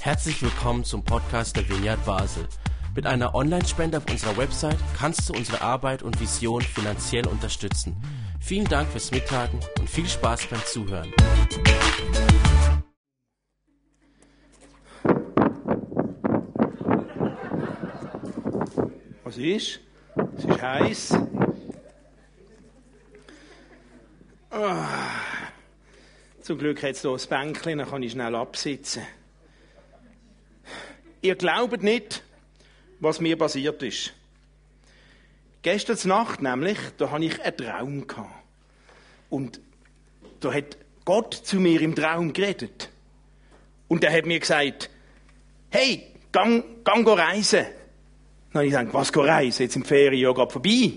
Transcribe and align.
Herzlich 0.00 0.40
willkommen 0.42 0.84
zum 0.84 1.04
Podcast 1.04 1.56
der 1.56 1.68
Vineyard 1.68 2.04
Basel. 2.04 2.46
Mit 2.94 3.06
einer 3.06 3.34
Online-Spende 3.34 3.98
auf 3.98 4.10
unserer 4.10 4.36
Website 4.36 4.78
kannst 4.96 5.28
du 5.28 5.34
unsere 5.34 5.60
Arbeit 5.60 6.02
und 6.02 6.20
Vision 6.20 6.62
finanziell 6.62 7.26
unterstützen. 7.26 7.96
Vielen 8.40 8.66
Dank 8.66 8.88
fürs 8.88 9.10
Mittagen 9.10 9.58
und 9.78 9.90
viel 9.90 10.08
Spaß 10.08 10.46
beim 10.46 10.64
Zuhören. 10.64 11.12
Was 19.24 19.36
ist? 19.36 19.80
Es 20.36 20.44
ist 20.44 20.62
heiß. 20.62 21.18
Ah. 24.50 25.25
Zum 26.46 26.58
Glück 26.58 26.80
hat 26.84 26.92
es 26.92 27.02
hier 27.02 27.10
ein 27.10 27.28
Bänkchen, 27.28 27.78
dann 27.78 27.90
kann 27.90 28.04
ich 28.04 28.12
schnell 28.12 28.36
absitzen. 28.36 29.02
Ihr 31.20 31.34
glaubt 31.34 31.82
nicht, 31.82 32.22
was 33.00 33.20
mir 33.20 33.36
passiert 33.36 33.82
ist. 33.82 34.14
Gestern 35.62 35.98
Nacht 36.08 36.42
nämlich, 36.42 36.78
da 36.98 37.10
hatte 37.10 37.24
ich 37.24 37.42
einen 37.42 38.06
Traum. 38.06 38.30
Und 39.28 39.60
da 40.38 40.54
hat 40.54 40.78
Gott 41.04 41.34
zu 41.34 41.56
mir 41.56 41.80
im 41.80 41.96
Traum 41.96 42.32
geredet. 42.32 42.90
Und 43.88 44.04
er 44.04 44.16
hat 44.16 44.26
mir 44.26 44.38
gesagt, 44.38 44.88
hey, 45.70 46.12
gang, 46.30 46.62
gang 46.84 47.04
reisen. 47.08 47.66
Dann 48.52 48.60
habe 48.60 48.66
ich 48.66 48.72
gedacht, 48.72 48.94
was 48.94 49.12
go 49.12 49.22
reisen? 49.22 49.64
Jetzt 49.64 49.74
die 49.74 49.82
Ferien 49.82 50.22
ja 50.22 50.30
gerade 50.30 50.52
vorbei. 50.52 50.92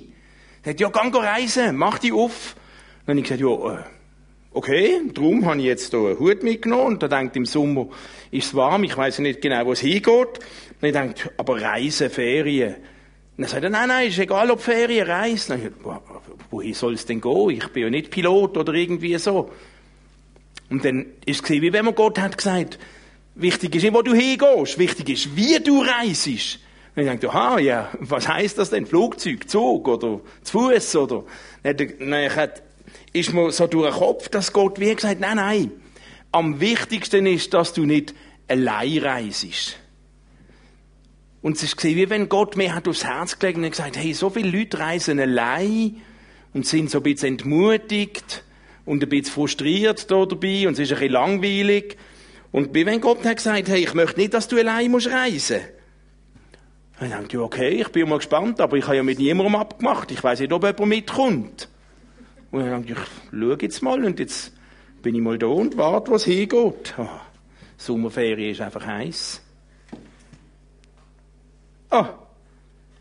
Er 0.61 0.73
hat 0.73 0.79
ja, 0.79 0.89
gang 0.89 1.15
reisen, 1.15 1.75
mach 1.75 1.97
dich 1.97 2.13
auf. 2.13 2.55
Dann 3.07 3.17
habe 3.17 3.21
ich 3.21 3.23
gesagt, 3.23 3.41
ja, 3.41 3.79
äh, 3.79 3.98
okay, 4.51 5.01
darum 5.13 5.45
habe 5.45 5.59
ich 5.59 5.65
jetzt 5.65 5.91
hier 5.91 5.99
einen 5.99 6.19
Hut 6.19 6.43
mitgenommen 6.43 6.93
und 6.93 7.03
da 7.03 7.07
denkt 7.07 7.35
im 7.35 7.45
Sommer 7.45 7.87
ist 8.31 8.47
es 8.47 8.55
warm, 8.55 8.83
ich 8.83 8.95
weiß 8.95 9.19
nicht 9.19 9.41
genau, 9.41 9.65
wo 9.65 9.73
es 9.73 9.79
hingeht. 9.79 10.39
Dann 10.81 10.89
ich 10.89 10.93
denkt, 10.93 11.31
aber 11.37 11.61
Reisen, 11.61 12.09
Ferien. 12.09 12.75
Dann 13.37 13.47
sagt 13.47 13.63
er, 13.63 13.69
nein, 13.69 13.87
nein, 13.87 14.07
ist 14.09 14.19
egal, 14.19 14.51
ob 14.51 14.61
Ferien, 14.61 15.07
Reisen. 15.07 15.61
Dann 15.61 15.67
ich, 15.67 16.51
wohin 16.51 16.73
soll 16.73 16.93
es 16.93 17.05
denn 17.05 17.21
gehen? 17.21 17.49
Ich 17.49 17.67
bin 17.69 17.83
ja 17.83 17.89
nicht 17.89 18.11
Pilot 18.11 18.57
oder 18.57 18.73
irgendwie 18.73 19.17
so. 19.17 19.49
Und 20.69 20.85
dann 20.85 21.05
ist 21.25 21.43
es 21.43 21.49
wie 21.49 21.73
wenn 21.73 21.85
man 21.85 21.95
Gott 21.95 22.19
hat 22.19 22.37
gesagt, 22.37 22.77
wichtig 23.35 23.75
ist 23.75 23.83
nicht, 23.83 23.93
wo 23.93 24.01
du 24.01 24.13
hingehst, 24.13 24.77
wichtig 24.77 25.09
ist, 25.09 25.35
wie 25.35 25.59
du 25.59 25.81
reisest. 25.81 26.59
Und 26.95 27.03
ich 27.03 27.09
dachte, 27.09 27.29
aha, 27.29 27.59
ja, 27.59 27.89
was 27.99 28.27
heißt 28.27 28.57
das 28.57 28.69
denn? 28.69 28.85
Flugzeug, 28.85 29.49
Zug 29.49 29.87
oder 29.87 30.21
zu 30.43 30.59
Fuß 30.59 30.95
oder? 30.97 31.23
Dann 31.63 32.29
ist 33.13 33.33
mir 33.33 33.51
so 33.51 33.67
durch 33.67 33.91
den 33.91 33.99
Kopf, 33.99 34.29
dass 34.29 34.53
Gott 34.53 34.79
wie 34.79 34.93
gesagt, 34.93 35.19
nein, 35.19 35.37
nein. 35.37 35.71
Am 36.31 36.59
wichtigsten 36.59 37.25
ist, 37.25 37.53
dass 37.53 37.73
du 37.73 37.85
nicht 37.85 38.13
allein 38.47 38.97
reisest. 38.99 39.77
Und 41.41 41.55
es 41.55 41.63
ist 41.63 41.83
wie 41.83 42.09
wenn 42.09 42.27
Gott 42.27 42.57
mir 42.57 42.75
hat 42.75 42.87
aufs 42.87 43.05
Herz 43.05 43.39
gelegt 43.39 43.57
und 43.57 43.69
gesagt, 43.69 43.97
hey, 43.97 44.13
so 44.13 44.29
viele 44.29 44.49
Leute 44.49 44.79
reisen 44.79 45.19
allein 45.19 46.01
und 46.53 46.65
sind 46.65 46.89
so 46.89 46.99
ein 46.99 47.03
bisschen 47.03 47.35
entmutigt 47.35 48.43
und 48.85 49.01
ein 49.01 49.09
bisschen 49.09 49.33
frustriert 49.33 50.11
da 50.11 50.25
dabei 50.25 50.67
und 50.67 50.73
es 50.73 50.79
ist 50.79 50.91
ein 50.91 50.99
bisschen 50.99 51.13
langweilig. 51.13 51.97
Und 52.51 52.73
wie 52.73 52.85
wenn 52.85 52.99
Gott 52.99 53.23
hat 53.25 53.37
gesagt, 53.37 53.69
hey, 53.69 53.83
ich 53.83 53.93
möchte 53.93 54.19
nicht, 54.19 54.33
dass 54.33 54.47
du 54.47 54.57
allein 54.57 54.91
musst 54.91 55.07
reisen. 55.07 55.61
Ich 57.01 57.09
dachte, 57.09 57.41
okay, 57.41 57.69
ich 57.69 57.87
bin 57.89 58.09
mal 58.09 58.17
gespannt, 58.17 58.59
aber 58.59 58.75
ich 58.75 58.85
habe 58.85 58.97
ja 58.97 59.03
mit 59.03 59.19
niemandem 59.19 59.55
abgemacht. 59.55 60.11
Ich 60.11 60.21
weiß 60.21 60.41
nicht, 60.41 60.51
ob 60.51 60.63
jemand 60.63 60.87
mitkommt. 60.87 61.69
Und 62.51 62.61
dann 62.61 62.85
dachte 62.85 62.93
ich, 62.93 62.97
schau 63.31 63.55
jetzt 63.59 63.81
mal 63.81 64.03
und 64.03 64.19
jetzt 64.19 64.53
bin 65.01 65.15
ich 65.15 65.21
mal 65.21 65.37
da 65.37 65.47
und 65.47 65.77
warte, 65.77 66.11
was 66.11 66.25
hingeht. 66.25 66.93
Oh, 66.97 67.07
Sommerferien 67.77 68.51
ist 68.51 68.61
einfach 68.61 68.85
heiß. 68.85 69.41
Ah. 71.91 72.09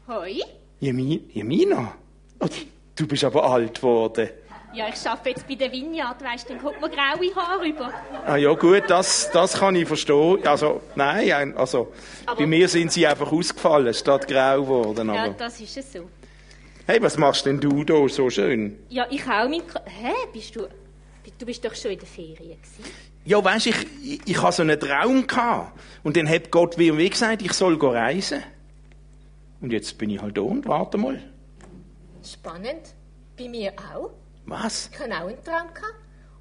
Hoi. 0.06 0.40
Jemina. 0.80 1.94
Oh, 2.40 2.46
du 2.94 3.06
bist 3.06 3.24
aber 3.24 3.44
alt 3.44 3.76
geworden. 3.76 4.28
Ja, 4.74 4.86
ich 4.88 5.08
arbeite 5.08 5.30
jetzt 5.30 5.48
bei 5.48 5.54
der 5.54 5.72
Vineyard, 5.72 6.22
weißt 6.22 6.48
du, 6.48 6.52
dann 6.52 6.62
kommt 6.62 6.80
mir 6.80 6.90
graue 6.90 7.34
Haare 7.34 7.62
rüber. 7.62 7.92
Ah 8.26 8.36
ja, 8.36 8.52
gut, 8.52 8.84
das, 8.88 9.30
das 9.32 9.54
kann 9.54 9.74
ich 9.74 9.88
verstehen. 9.88 10.46
Also, 10.46 10.82
nein, 10.94 11.56
also, 11.56 11.92
aber 12.26 12.36
bei 12.36 12.46
mir 12.46 12.68
sind 12.68 12.92
sie 12.92 13.06
einfach 13.06 13.32
ausgefallen, 13.32 13.94
statt 13.94 14.28
grau 14.28 14.60
geworden. 14.60 15.08
Ja, 15.08 15.30
das 15.30 15.58
ist 15.60 15.76
es 15.78 15.92
so. 15.94 16.08
Hey, 16.90 17.02
was 17.02 17.18
machst 17.18 17.44
denn 17.44 17.60
du 17.60 17.84
da 17.84 18.08
so 18.08 18.30
schön? 18.30 18.78
Ja, 18.88 19.06
ich 19.10 19.22
auch 19.28 19.46
mit... 19.46 19.62
Hä, 19.84 20.10
bist 20.32 20.56
du... 20.56 20.66
Du 21.38 21.44
bist 21.44 21.62
doch 21.62 21.74
schon 21.74 21.90
in 21.90 21.98
der 21.98 22.08
Ferien 22.08 22.38
gewesen. 22.38 22.82
Ja, 23.26 23.44
weißt 23.44 23.66
ich, 23.66 23.76
ich, 24.02 24.20
ich 24.24 24.42
hatte 24.42 24.56
so 24.56 24.62
einen 24.62 24.80
Traum 24.80 25.26
gehabt. 25.26 25.78
Und 26.02 26.16
dann 26.16 26.26
hat 26.26 26.50
Gott 26.50 26.78
wie 26.78 26.90
und 26.90 26.96
wie 26.96 27.10
gesagt, 27.10 27.42
ich 27.42 27.52
soll 27.52 27.76
reisen. 27.76 28.42
Und 29.60 29.70
jetzt 29.70 29.98
bin 29.98 30.08
ich 30.08 30.22
halt 30.22 30.38
da 30.38 30.40
und 30.40 30.66
warte 30.66 30.96
mal. 30.96 31.22
Spannend. 32.24 32.94
Bei 33.36 33.50
mir 33.50 33.74
auch. 33.94 34.12
Was? 34.46 34.88
Ich 34.90 34.98
hatte 34.98 35.12
auch 35.12 35.28
einen 35.28 35.44
Traum. 35.44 35.68
Gehabt. 35.74 35.94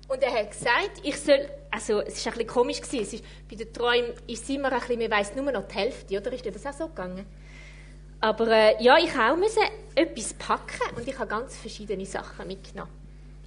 Und 0.08 0.24
er 0.24 0.32
hat 0.32 0.52
gesagt, 0.52 1.02
ich 1.04 1.20
soll, 1.20 1.46
also 1.72 2.00
es 2.00 2.26
war 2.26 2.32
ein 2.32 2.38
bisschen 2.38 2.48
komisch, 2.48 2.80
gewesen. 2.80 3.02
es 3.02 3.14
ist, 3.16 3.24
bei 3.50 3.58
den 3.58 3.74
Träumen 3.74 4.14
ist 4.28 4.44
es 4.44 4.50
immer 4.50 4.72
ein 4.72 4.80
bisschen, 4.80 5.00
man 5.00 5.12
weiss 5.12 5.36
nur 5.36 5.52
noch 5.52 5.68
die 5.68 5.76
Hälfte, 5.76 6.18
oder 6.18 6.32
ist 6.32 6.46
dir 6.46 6.54
das 6.54 6.66
auch 6.66 6.72
so 6.72 6.88
gegangen? 6.88 7.26
Aber 8.20 8.48
äh, 8.48 8.84
ja, 8.84 8.98
ich 8.98 9.12
auch 9.16 9.38
musste 9.38 9.62
etwas 9.96 10.34
packen 10.34 10.96
und 10.96 11.08
ich 11.08 11.18
habe 11.18 11.28
ganz 11.28 11.56
verschiedene 11.56 12.06
Sachen 12.06 12.48
mitgenommen. 12.48 12.92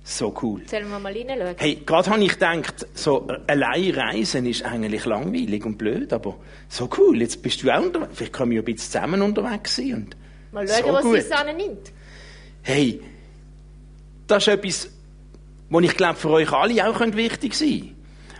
So 0.02 0.34
cool. 0.42 0.62
Sollen 0.66 0.90
wir 0.90 0.98
mal 0.98 1.12
reinschauen? 1.12 1.54
Hey, 1.58 1.82
gerade 1.84 2.10
habe 2.10 2.24
ich 2.24 2.32
gedacht, 2.32 2.86
so 2.94 3.28
allein 3.46 3.90
reisen 3.90 4.46
ist 4.46 4.64
eigentlich 4.64 5.04
langweilig 5.04 5.64
und 5.64 5.76
blöd, 5.76 6.12
aber 6.12 6.36
so 6.68 6.88
cool, 6.98 7.20
jetzt 7.20 7.42
bist 7.42 7.62
du 7.62 7.70
auch 7.70 7.82
unterwegs. 7.82 8.12
Vielleicht 8.14 8.32
können 8.32 8.50
wir 8.50 8.56
ja 8.56 8.62
ein 8.62 8.64
bisschen 8.64 8.92
zusammen 8.92 9.22
unterwegs 9.22 9.76
sein. 9.76 9.94
Und 9.94 10.16
mal 10.52 10.66
schauen, 10.66 10.84
so 10.84 10.92
was 10.92 11.02
gut. 11.02 11.22
sie 11.22 11.52
nimmt. 11.52 11.92
Hey, 12.62 13.00
das 14.26 14.46
ist 14.46 14.48
etwas, 14.48 14.90
was 15.68 15.84
ich 15.84 15.96
glaube, 15.96 16.18
für 16.18 16.30
euch 16.30 16.52
alle 16.52 16.88
auch 16.88 17.00
wichtig 17.00 17.54
sein 17.54 17.68
könnte. 17.68 17.94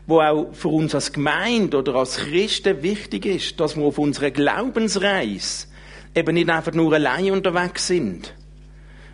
Wo 0.06 0.20
auch 0.20 0.52
für 0.52 0.68
uns 0.68 0.94
als 0.94 1.12
Gemeinde 1.12 1.76
oder 1.76 1.94
als 1.94 2.16
Christen 2.16 2.82
wichtig 2.82 3.26
ist, 3.26 3.60
dass 3.60 3.76
wir 3.76 3.84
auf 3.84 3.98
unserer 3.98 4.30
Glaubensreise 4.30 5.68
eben 6.14 6.34
nicht 6.34 6.50
einfach 6.50 6.72
nur 6.72 6.92
allein 6.92 7.30
unterwegs 7.30 7.86
sind. 7.86 8.34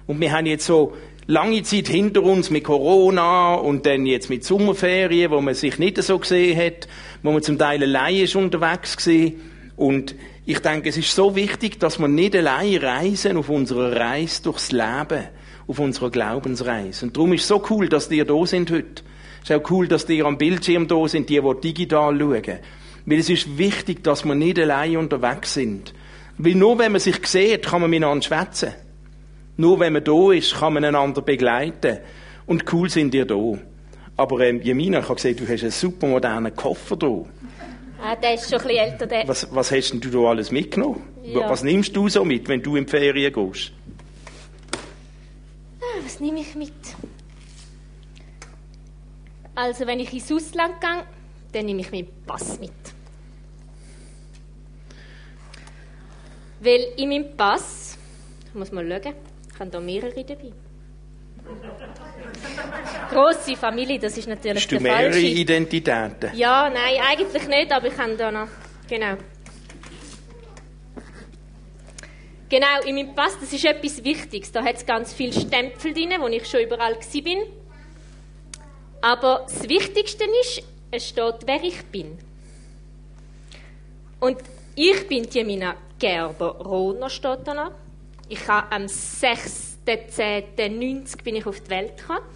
Und 0.07 0.21
wir 0.21 0.33
haben 0.33 0.47
jetzt 0.47 0.67
so 0.67 0.95
lange 1.27 1.63
Zeit 1.63 1.89
hinter 1.89 2.23
uns 2.23 2.51
mit 2.51 2.65
Corona 2.65 3.55
und 3.55 3.87
dann 3.87 4.07
jetzt 4.07 4.31
mit 4.31 4.45
Sommerferien, 4.45 5.31
wo 5.31 5.41
man 5.41 5.55
sich 5.55 5.79
nicht 5.79 6.03
so 6.03 6.19
gesehen 6.19 6.59
hat, 6.59 6.89
wo 7.23 7.33
man 7.33 7.43
zum 7.43 7.59
Teil 7.59 7.83
allein 7.83 8.17
ist 8.17 8.37
unterwegs 8.37 8.97
gewesen. 8.97 9.41
Und 9.77 10.15
ich 10.47 10.61
denke, 10.61 10.89
es 10.89 10.97
ist 10.97 11.15
so 11.15 11.35
wichtig, 11.35 11.81
dass 11.81 11.99
wir 11.99 12.09
nicht 12.09 12.37
allein 12.37 12.77
reisen 12.77 13.37
auf 13.37 13.49
unserer 13.49 13.97
Reise 13.97 14.43
durchs 14.45 14.73
Leben 14.73 15.25
auf 15.67 15.79
unserer 15.81 16.11
Glaubensreise. 16.11 17.07
Und 17.07 17.17
darum 17.17 17.33
ist 17.33 17.43
es 17.43 17.49
so 17.49 17.63
cool, 17.71 17.89
dass 17.89 18.11
ihr 18.11 18.25
da 18.25 18.47
sind 18.47 18.71
heute. 18.71 19.03
Es 19.43 19.51
ist 19.51 19.57
auch 19.57 19.71
cool, 19.71 19.89
dass 19.89 20.09
ihr 20.09 20.25
am 20.25 20.39
Bildschirm 20.39 20.87
da 20.87 21.07
sind, 21.09 21.29
die, 21.29 21.41
die 21.41 21.61
digital 21.61 22.19
schauen. 22.19 22.59
Weil 23.05 23.19
es 23.19 23.29
ist 23.29 23.59
wichtig, 23.59 24.03
dass 24.03 24.25
wir 24.25 24.35
nicht 24.35 24.59
allein 24.59 24.97
unterwegs 24.97 25.55
sind. 25.55 25.93
Weil 26.39 26.55
nur 26.55 26.79
wenn 26.79 26.93
man 26.93 27.01
sich 27.01 27.25
sieht, 27.27 27.67
kann 27.67 27.81
man 27.81 27.91
miteinander 27.91 28.23
schwätzen. 28.23 28.75
Nur 29.57 29.81
wenn 29.81 29.93
man 29.93 30.05
da 30.05 30.33
ist, 30.33 30.55
kann 30.55 30.75
man 30.75 30.85
einander 30.85 31.23
begleiten. 31.23 31.99
Und 32.47 32.71
cool 32.73 32.91
sind 32.91 33.15
ihr 33.15 33.25
da. 33.25 33.59
Aber 34.17 34.41
ähm, 34.41 34.61
Jemina, 34.63 34.99
ich 34.99 35.05
habe 35.05 35.15
gesehen, 35.15 35.37
du 35.37 35.49
hast 35.49 35.63
einen 35.63 35.71
super 35.71 36.07
modernen 36.07 36.55
Koffer 36.55 36.97
da. 36.97 37.25
Ah, 38.03 38.15
der 38.15 38.35
ist 38.35 38.51
schon 38.51 38.61
ein 38.61 38.67
bisschen 38.67 38.93
älter. 38.93 39.07
Der. 39.07 39.29
Was, 39.29 39.49
was 39.55 39.73
hast 39.73 39.93
denn 39.93 40.01
du 40.01 40.11
da 40.11 40.19
alles 40.29 40.51
mitgenommen? 40.51 41.03
Ja. 41.23 41.49
Was 41.49 41.63
nimmst 41.63 41.97
du 41.97 42.09
so 42.09 42.25
mit, 42.25 42.49
wenn 42.49 42.63
du 42.63 42.77
in 42.77 42.85
die 42.85 42.91
Ferien 42.91 43.33
gehst? 43.33 43.73
was 46.05 46.21
nehme 46.21 46.41
ich 46.41 46.55
mit? 46.55 46.73
Also, 49.55 49.87
wenn 49.87 49.99
ich 49.99 50.13
ins 50.13 50.31
Ausland 50.31 50.81
gehe, 50.81 51.05
dann 51.53 51.67
nehme 51.67 51.81
ich 51.81 51.91
meinen 51.91 52.09
Pass 52.27 52.61
mit. 52.61 52.71
Weil 56.67 56.89
in 56.97 57.09
meinem 57.11 57.37
Pass, 57.37 57.97
ich 58.49 58.55
muss 58.55 58.73
mal 58.73 58.85
schauen, 58.85 59.15
ich 59.53 59.61
habe 59.61 59.71
da 59.71 59.79
mehrere 59.79 60.25
dabei. 60.25 60.53
Grosse 63.09 63.55
Familie, 63.55 64.01
das 64.01 64.19
ist 64.19 64.27
natürlich 64.27 64.65
Hast 64.65 64.73
du 64.73 64.81
mehrere 64.81 65.13
falsche. 65.13 65.27
Identitäten? 65.27 66.31
Ja, 66.35 66.69
nein, 66.69 66.97
eigentlich 67.09 67.47
nicht, 67.47 67.71
aber 67.71 67.87
ich 67.87 67.97
habe 67.97 68.17
da 68.17 68.33
noch, 68.33 68.49
genau. 68.89 69.17
Genau, 72.49 72.81
in 72.85 72.97
meinem 72.97 73.15
Pass, 73.15 73.39
das 73.39 73.53
ist 73.53 73.65
etwas 73.65 74.03
Wichtiges. 74.03 74.51
Da 74.51 74.65
hat 74.65 74.75
es 74.75 74.85
ganz 74.85 75.13
viele 75.13 75.33
Stempel 75.33 75.95
drin, 75.95 76.15
wo 76.19 76.27
ich 76.27 76.47
schon 76.47 76.63
überall 76.63 76.97
bin. 77.23 77.39
Aber 79.03 79.47
das 79.47 79.69
Wichtigste 79.69 80.25
ist, 80.43 80.65
es 80.91 81.09
steht, 81.11 81.37
wer 81.45 81.63
ich 81.63 81.85
bin. 81.85 82.19
Und 84.19 84.39
ich 84.75 85.07
bin 85.07 85.31
Jemina 86.01 86.29
Gerber-Rohner, 86.29 87.11
steht 87.11 87.47
da. 87.47 87.71
Ich 88.29 88.49
habe 88.49 88.73
am 88.73 88.87
6.10.90 88.87 91.23
bin 91.23 91.37
ich 91.37 91.47
auf 91.47 91.61
die 91.61 91.71
Welt 91.71 91.97
gekommen. 91.97 92.27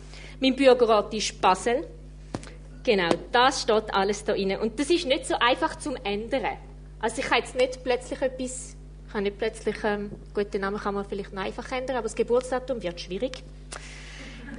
Mein 0.41 0.55
Bürgerort 0.57 1.13
ist 1.15 1.41
Basel. 1.41 1.87
Genau, 2.85 3.09
das 3.33 3.63
steht 3.63 3.93
alles 3.93 4.23
da 4.25 4.33
drin. 4.33 4.57
Und 4.57 4.79
das 4.79 4.89
ist 4.91 5.07
nicht 5.07 5.27
so 5.27 5.35
einfach 5.35 5.77
zum 5.79 5.97
ändern. 5.97 6.57
Also 7.01 7.21
ich 7.21 7.27
kann 7.27 7.39
jetzt 7.39 7.57
nicht 7.57 7.83
plötzlich 7.83 8.23
etwas, 8.23 8.77
ich 9.07 9.13
kann 9.13 9.25
nicht 9.25 9.39
plötzlich, 9.39 9.77
ähm, 9.85 10.13
gut, 10.35 10.55
den 10.55 10.63
Namen 10.63 10.79
kann 10.79 10.95
man 10.95 11.05
vielleicht 11.05 11.33
noch 11.33 11.43
einfach 11.43 11.71
ändern, 11.73 11.97
aber 11.97 12.05
das 12.05 12.15
Geburtsdatum 12.15 12.81
wird 12.83 13.01
schwierig. 13.01 13.43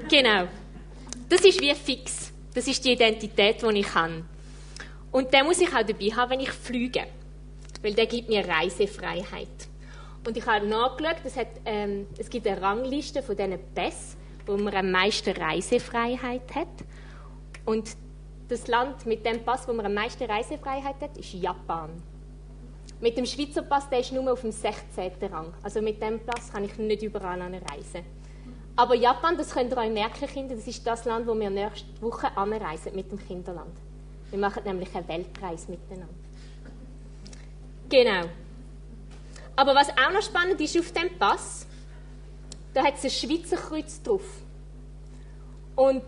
Genau. 0.09 0.47
Das 1.29 1.41
ist 1.41 1.61
wie 1.61 1.73
fix. 1.73 2.33
Das 2.53 2.67
ist 2.67 2.83
die 2.83 2.91
Identität, 2.91 3.61
die 3.61 3.79
ich 3.79 3.95
habe. 3.95 4.25
Und 5.11 5.33
den 5.33 5.45
muss 5.45 5.61
ich 5.61 5.69
auch 5.69 5.83
dabei 5.83 6.07
haben, 6.15 6.31
wenn 6.31 6.41
ich 6.41 6.51
fliege. 6.51 7.07
Weil 7.81 7.93
der 7.93 8.05
gibt 8.05 8.29
mir 8.29 8.47
Reisefreiheit. 8.47 9.47
Und 10.25 10.37
ich 10.37 10.45
habe 10.45 10.67
nachgeschaut, 10.67 11.17
es, 11.23 11.35
hat, 11.35 11.47
ähm, 11.65 12.07
es 12.17 12.29
gibt 12.29 12.45
eine 12.47 12.61
Rangliste 12.61 13.23
von 13.23 13.35
diesen 13.35 13.57
Pässen, 13.73 14.17
wo 14.45 14.55
man 14.55 14.73
am 14.73 14.91
meisten 14.91 15.31
Reisefreiheit 15.31 16.53
hat. 16.53 16.67
Und 17.65 17.95
das 18.47 18.67
Land 18.67 19.05
mit 19.05 19.25
dem 19.25 19.43
Pass, 19.43 19.67
wo 19.67 19.73
man 19.73 19.85
am 19.85 19.93
meisten 19.93 20.23
Reisefreiheit 20.23 21.01
hat, 21.01 21.17
ist 21.17 21.33
Japan. 21.33 21.89
Mit 22.99 23.17
dem 23.17 23.25
Schweizer 23.25 23.63
Pass, 23.63 23.89
der 23.89 23.99
ist 23.99 24.11
nur 24.11 24.31
auf 24.31 24.41
dem 24.41 24.51
16. 24.51 25.11
Rang. 25.31 25.53
Also 25.63 25.81
mit 25.81 26.01
dem 26.01 26.19
Pass 26.19 26.51
kann 26.51 26.65
ich 26.65 26.77
nicht 26.77 27.01
überall 27.01 27.41
reisen. 27.41 28.05
Aber 28.75 28.95
Japan, 28.95 29.37
das 29.37 29.51
könnt 29.51 29.71
ihr 29.71 29.77
euch 29.77 29.91
merken, 29.91 30.27
Kinder, 30.27 30.55
das 30.55 30.67
ist 30.67 30.85
das 30.85 31.05
Land, 31.05 31.27
wo 31.27 31.37
wir 31.37 31.49
nächste 31.49 32.01
Woche 32.01 32.35
anreisen 32.35 32.95
mit 32.95 33.11
dem 33.11 33.19
Kinderland. 33.19 33.75
Wir 34.29 34.39
machen 34.39 34.63
nämlich 34.63 34.93
einen 34.95 35.07
Weltpreis 35.07 35.67
miteinander. 35.67 36.20
Genau. 37.91 38.29
Aber 39.57 39.75
was 39.75 39.89
auch 39.89 40.13
noch 40.13 40.21
spannend 40.21 40.61
ist 40.61 40.79
auf 40.79 40.93
dem 40.93 41.09
Pass, 41.19 41.67
da 42.73 42.85
hat 42.85 42.93
es 42.95 43.03
ein 43.03 43.09
Schweizer 43.09 43.57
Kreuz 43.57 44.01
drauf. 44.01 44.23
Und 45.75 46.03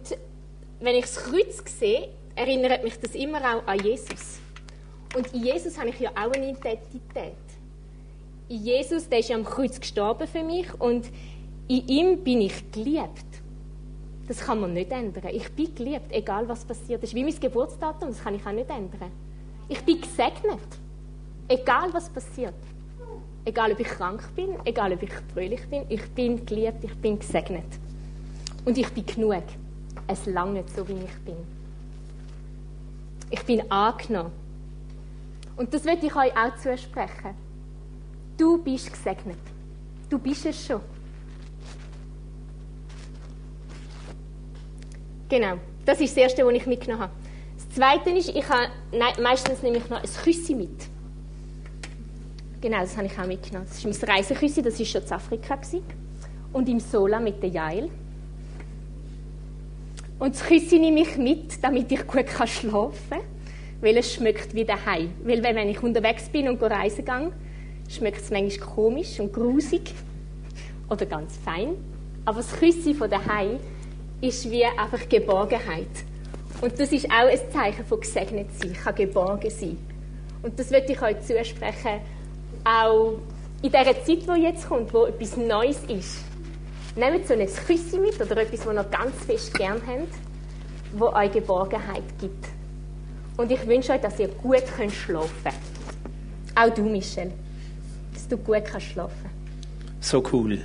wenn 0.80 0.96
ich 0.96 1.02
das 1.02 1.18
Kreuz 1.18 1.62
sehe, 1.78 2.08
erinnert 2.36 2.84
mich 2.86 2.98
das 3.00 3.14
immer 3.16 3.40
auch 3.40 3.68
an 3.68 3.80
Jesus. 3.84 4.40
Und 5.16 5.34
in 5.34 5.44
Jesus 5.44 5.78
habe 5.78 5.90
ich 5.90 6.00
ja 6.00 6.12
auch 6.12 6.32
eine 6.32 6.52
Identität. 6.52 7.36
In 8.48 8.64
Jesus, 8.64 9.10
der 9.10 9.20
ist 9.20 9.30
ja 9.30 9.36
am 9.36 9.44
Kreuz 9.44 9.78
gestorben 9.78 10.26
für 10.26 10.42
mich 10.42 10.74
und 10.80 11.10
in 11.68 11.88
ihm 11.88 12.24
bin 12.24 12.42
ich 12.42 12.72
geliebt. 12.72 13.26
Das 14.28 14.40
kann 14.40 14.62
man 14.62 14.74
nicht 14.74 14.90
ändern. 14.90 15.28
Ich 15.34 15.52
bin 15.52 15.76
geliebt, 15.76 16.12
egal 16.12 16.48
was 16.48 16.64
passiert. 16.64 17.04
Das 17.04 17.10
ist 17.10 17.16
wie 17.16 17.26
mein 17.26 17.38
Geburtsdatum, 17.38 18.10
das 18.10 18.24
kann 18.24 18.36
ich 18.36 18.46
auch 18.46 18.54
nicht 18.54 18.70
ändern. 18.70 19.12
Ich 19.68 19.82
bin 19.82 20.00
gesegnet, 20.00 20.60
egal 21.48 21.94
was 21.94 22.10
passiert. 22.10 22.56
Egal, 23.46 23.74
ob 23.74 23.80
ich 23.80 23.88
krank 23.88 24.24
bin, 24.36 24.56
egal, 24.64 24.94
ob 24.94 25.04
ich 25.04 25.12
fröhlich 25.34 25.68
bin, 25.70 25.84
ich 25.90 26.10
bin 26.12 26.46
geliebt, 26.46 26.84
ich 26.84 26.96
bin 26.96 27.20
gesegnet. 27.20 27.66
Und 28.64 28.78
ich 28.78 28.90
bin 28.90 29.06
genug. 29.06 29.44
Es 30.08 30.26
lange 30.26 30.64
so, 30.74 30.88
wie 30.88 30.94
ich 30.94 31.20
bin. 31.26 31.36
Ich 33.30 33.44
bin 33.44 33.70
angenommen. 33.70 34.32
Und 35.58 35.74
das 35.74 35.84
möchte 35.84 36.06
ich 36.06 36.16
euch 36.16 36.32
auch 36.38 36.56
zusprechen. 36.56 37.36
Du 38.38 38.58
bist 38.64 38.92
gesegnet. 38.92 39.38
Du 40.10 40.18
bist 40.18 40.46
es 40.46 40.66
schon. 40.66 40.82
Genau, 45.30 45.58
das 45.86 46.00
ist 46.00 46.16
das 46.16 46.24
Erste, 46.24 46.46
was 46.46 46.54
ich 46.54 46.66
mitgenommen 46.66 47.04
habe. 47.04 47.14
Das 47.58 47.70
Zweite 47.76 48.10
ist, 48.12 48.30
ich 48.30 48.48
habe 48.48 48.70
meistens 49.22 49.62
nehme 49.64 49.78
ich 49.78 49.90
noch 49.90 50.02
ein 50.02 50.10
Küssi 50.24 50.56
mit. 50.56 50.93
Genau, 52.64 52.80
das 52.80 52.96
habe 52.96 53.08
ich 53.08 53.20
auch 53.20 53.28
mitgenommen. 53.28 53.66
Das 53.68 53.84
ist 53.84 54.02
mein 54.02 54.10
Reiseküssi, 54.10 54.62
das 54.62 54.80
war 54.80 54.86
schon 54.86 55.02
in 55.02 55.12
Afrika. 55.12 55.60
Und 56.54 56.70
im 56.70 56.80
Sola 56.80 57.20
mit 57.20 57.44
der 57.44 57.50
Jail. 57.50 57.90
Und 60.18 60.34
das 60.34 60.46
Küssi 60.46 60.80
nehme 60.80 61.02
ich 61.02 61.18
mit, 61.18 61.62
damit 61.62 61.92
ich 61.92 62.08
gut 62.08 62.30
schlafen 62.30 62.94
kann, 63.10 63.20
weil 63.82 63.98
es 63.98 64.14
schmeckt 64.14 64.56
wie 64.56 64.64
daheim. 64.64 65.10
Weil 65.26 65.44
wenn 65.44 65.68
ich 65.68 65.84
unterwegs 65.84 66.30
bin 66.30 66.48
und 66.48 66.64
reisen 66.64 67.04
gehe, 67.04 67.34
schmeckt 67.90 68.22
es 68.22 68.32
manchmal 68.32 68.66
komisch 68.66 69.20
und 69.20 69.34
grusig 69.34 69.94
oder 70.90 71.06
ganz 71.06 71.36
fein. 71.44 71.72
Aber 72.24 72.38
das 72.38 72.54
Küssi 72.54 72.94
von 72.94 73.10
daheim 73.10 73.60
ist 74.22 74.50
wie 74.50 74.64
einfach 74.64 75.10
Geborgenheit. 75.10 75.90
Und 76.62 76.80
das 76.80 76.94
ist 76.94 77.08
auch 77.08 77.28
ein 77.28 77.40
Zeichen 77.52 77.84
von 77.84 78.00
gesegnet 78.00 78.48
sein. 78.58 78.72
Kann 78.72 78.96
geborgen 78.96 79.50
sein. 79.50 79.78
Und 80.42 80.58
das 80.58 80.72
möchte 80.72 80.94
ich 80.94 81.02
euch 81.02 81.20
zusprechen, 81.20 82.00
auch 82.64 83.14
in 83.62 83.72
dieser 83.72 84.04
Zeit, 84.04 84.08
die 84.08 84.42
jetzt 84.42 84.68
kommt, 84.68 84.94
wo 84.94 85.06
etwas 85.06 85.38
Neues 85.38 85.80
ist. 85.88 86.20
Nehmt 86.96 87.28
so 87.28 87.34
ein 87.34 87.48
Küsschen 87.48 88.02
mit 88.02 88.20
oder 88.22 88.38
etwas, 88.38 88.66
das 88.66 88.74
ihr 88.74 88.84
ganz 88.84 89.16
fest 89.26 89.54
gern 89.56 89.82
habt, 89.88 90.14
wo 90.94 91.08
euch 91.08 91.32
Geborgenheit 91.32 92.04
gibt. 92.20 92.46
Und 93.38 93.52
ich 93.52 93.66
wünsche 93.68 93.94
euch, 93.94 94.02
dass 94.02 94.20
ihr 94.20 94.28
gut 94.28 94.64
könnt 94.78 94.92
schlafen 94.92 95.32
könnt. 95.44 95.56
Auch 96.56 96.74
du, 96.74 96.84
Michel. 96.84 97.32
Dass 98.14 98.28
du 98.28 98.38
gut 98.38 98.64
kannst 98.66 98.88
schlafen 98.88 99.30
So 100.00 100.24
cool. 100.32 100.60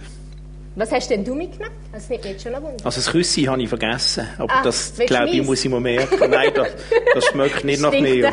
Was 0.77 0.93
hast 0.93 1.09
denn 1.09 1.25
du 1.25 1.35
mitgenommen? 1.35 1.75
Das 1.93 2.09
nimmt 2.09 2.25
mich 2.25 2.41
schon 2.41 2.53
noch 2.53 2.63
Wunder. 2.63 2.85
Also 2.85 3.01
das 3.01 3.11
Küssi 3.11 3.43
habe 3.45 3.61
ich 3.63 3.69
vergessen, 3.69 4.29
aber 4.39 4.53
ah, 4.53 4.63
das 4.63 4.95
glaube 4.97 5.31
ich, 5.31 5.45
muss 5.45 5.65
ich 5.65 5.71
mir 5.71 5.81
merken. 5.81 6.31
Nein, 6.31 6.53
das, 6.55 6.69
das 7.15 7.25
schmeckt 7.25 7.65
nicht 7.65 7.81
nach 7.81 7.91
mehr. 7.91 8.33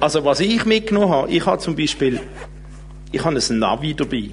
Also 0.00 0.24
was 0.24 0.40
ich 0.40 0.64
mitgenommen 0.64 1.10
habe, 1.10 1.30
ich 1.30 1.44
habe 1.44 1.58
zum 1.58 1.74
Beispiel, 1.74 2.20
ich 3.10 3.24
habe 3.24 3.36
ein 3.36 3.58
Navi 3.58 3.94
dabei. 3.94 4.30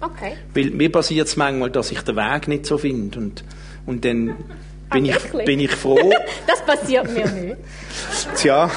Okay. 0.00 0.32
Weil 0.54 0.70
mir 0.70 0.90
passiert 0.90 1.28
es 1.28 1.36
manchmal, 1.36 1.70
dass 1.70 1.92
ich 1.92 2.00
den 2.02 2.16
Weg 2.16 2.48
nicht 2.48 2.66
so 2.66 2.78
finde 2.78 3.18
und, 3.18 3.44
und 3.86 4.04
dann 4.04 4.34
bin, 4.90 5.04
ich, 5.04 5.18
bin 5.44 5.60
ich 5.60 5.70
froh. 5.70 6.12
das 6.46 6.64
passiert 6.64 7.12
mir 7.12 7.26
nicht. 7.28 7.56
Tja, 8.36 8.70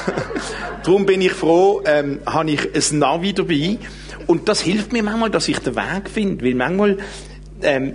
darum 0.84 1.06
bin 1.06 1.20
ich 1.20 1.32
froh, 1.32 1.82
ähm, 1.84 2.20
habe 2.26 2.50
ich 2.50 2.92
ein 2.92 2.98
Navi 2.98 3.32
dabei 3.32 3.78
und 4.26 4.48
das 4.48 4.60
hilft 4.60 4.92
mir 4.92 5.02
manchmal, 5.02 5.30
dass 5.30 5.48
ich 5.48 5.58
den 5.58 5.76
Weg 5.76 6.10
finde, 6.12 6.44
weil 6.44 6.54
manchmal 6.54 6.98
ähm, 7.62 7.94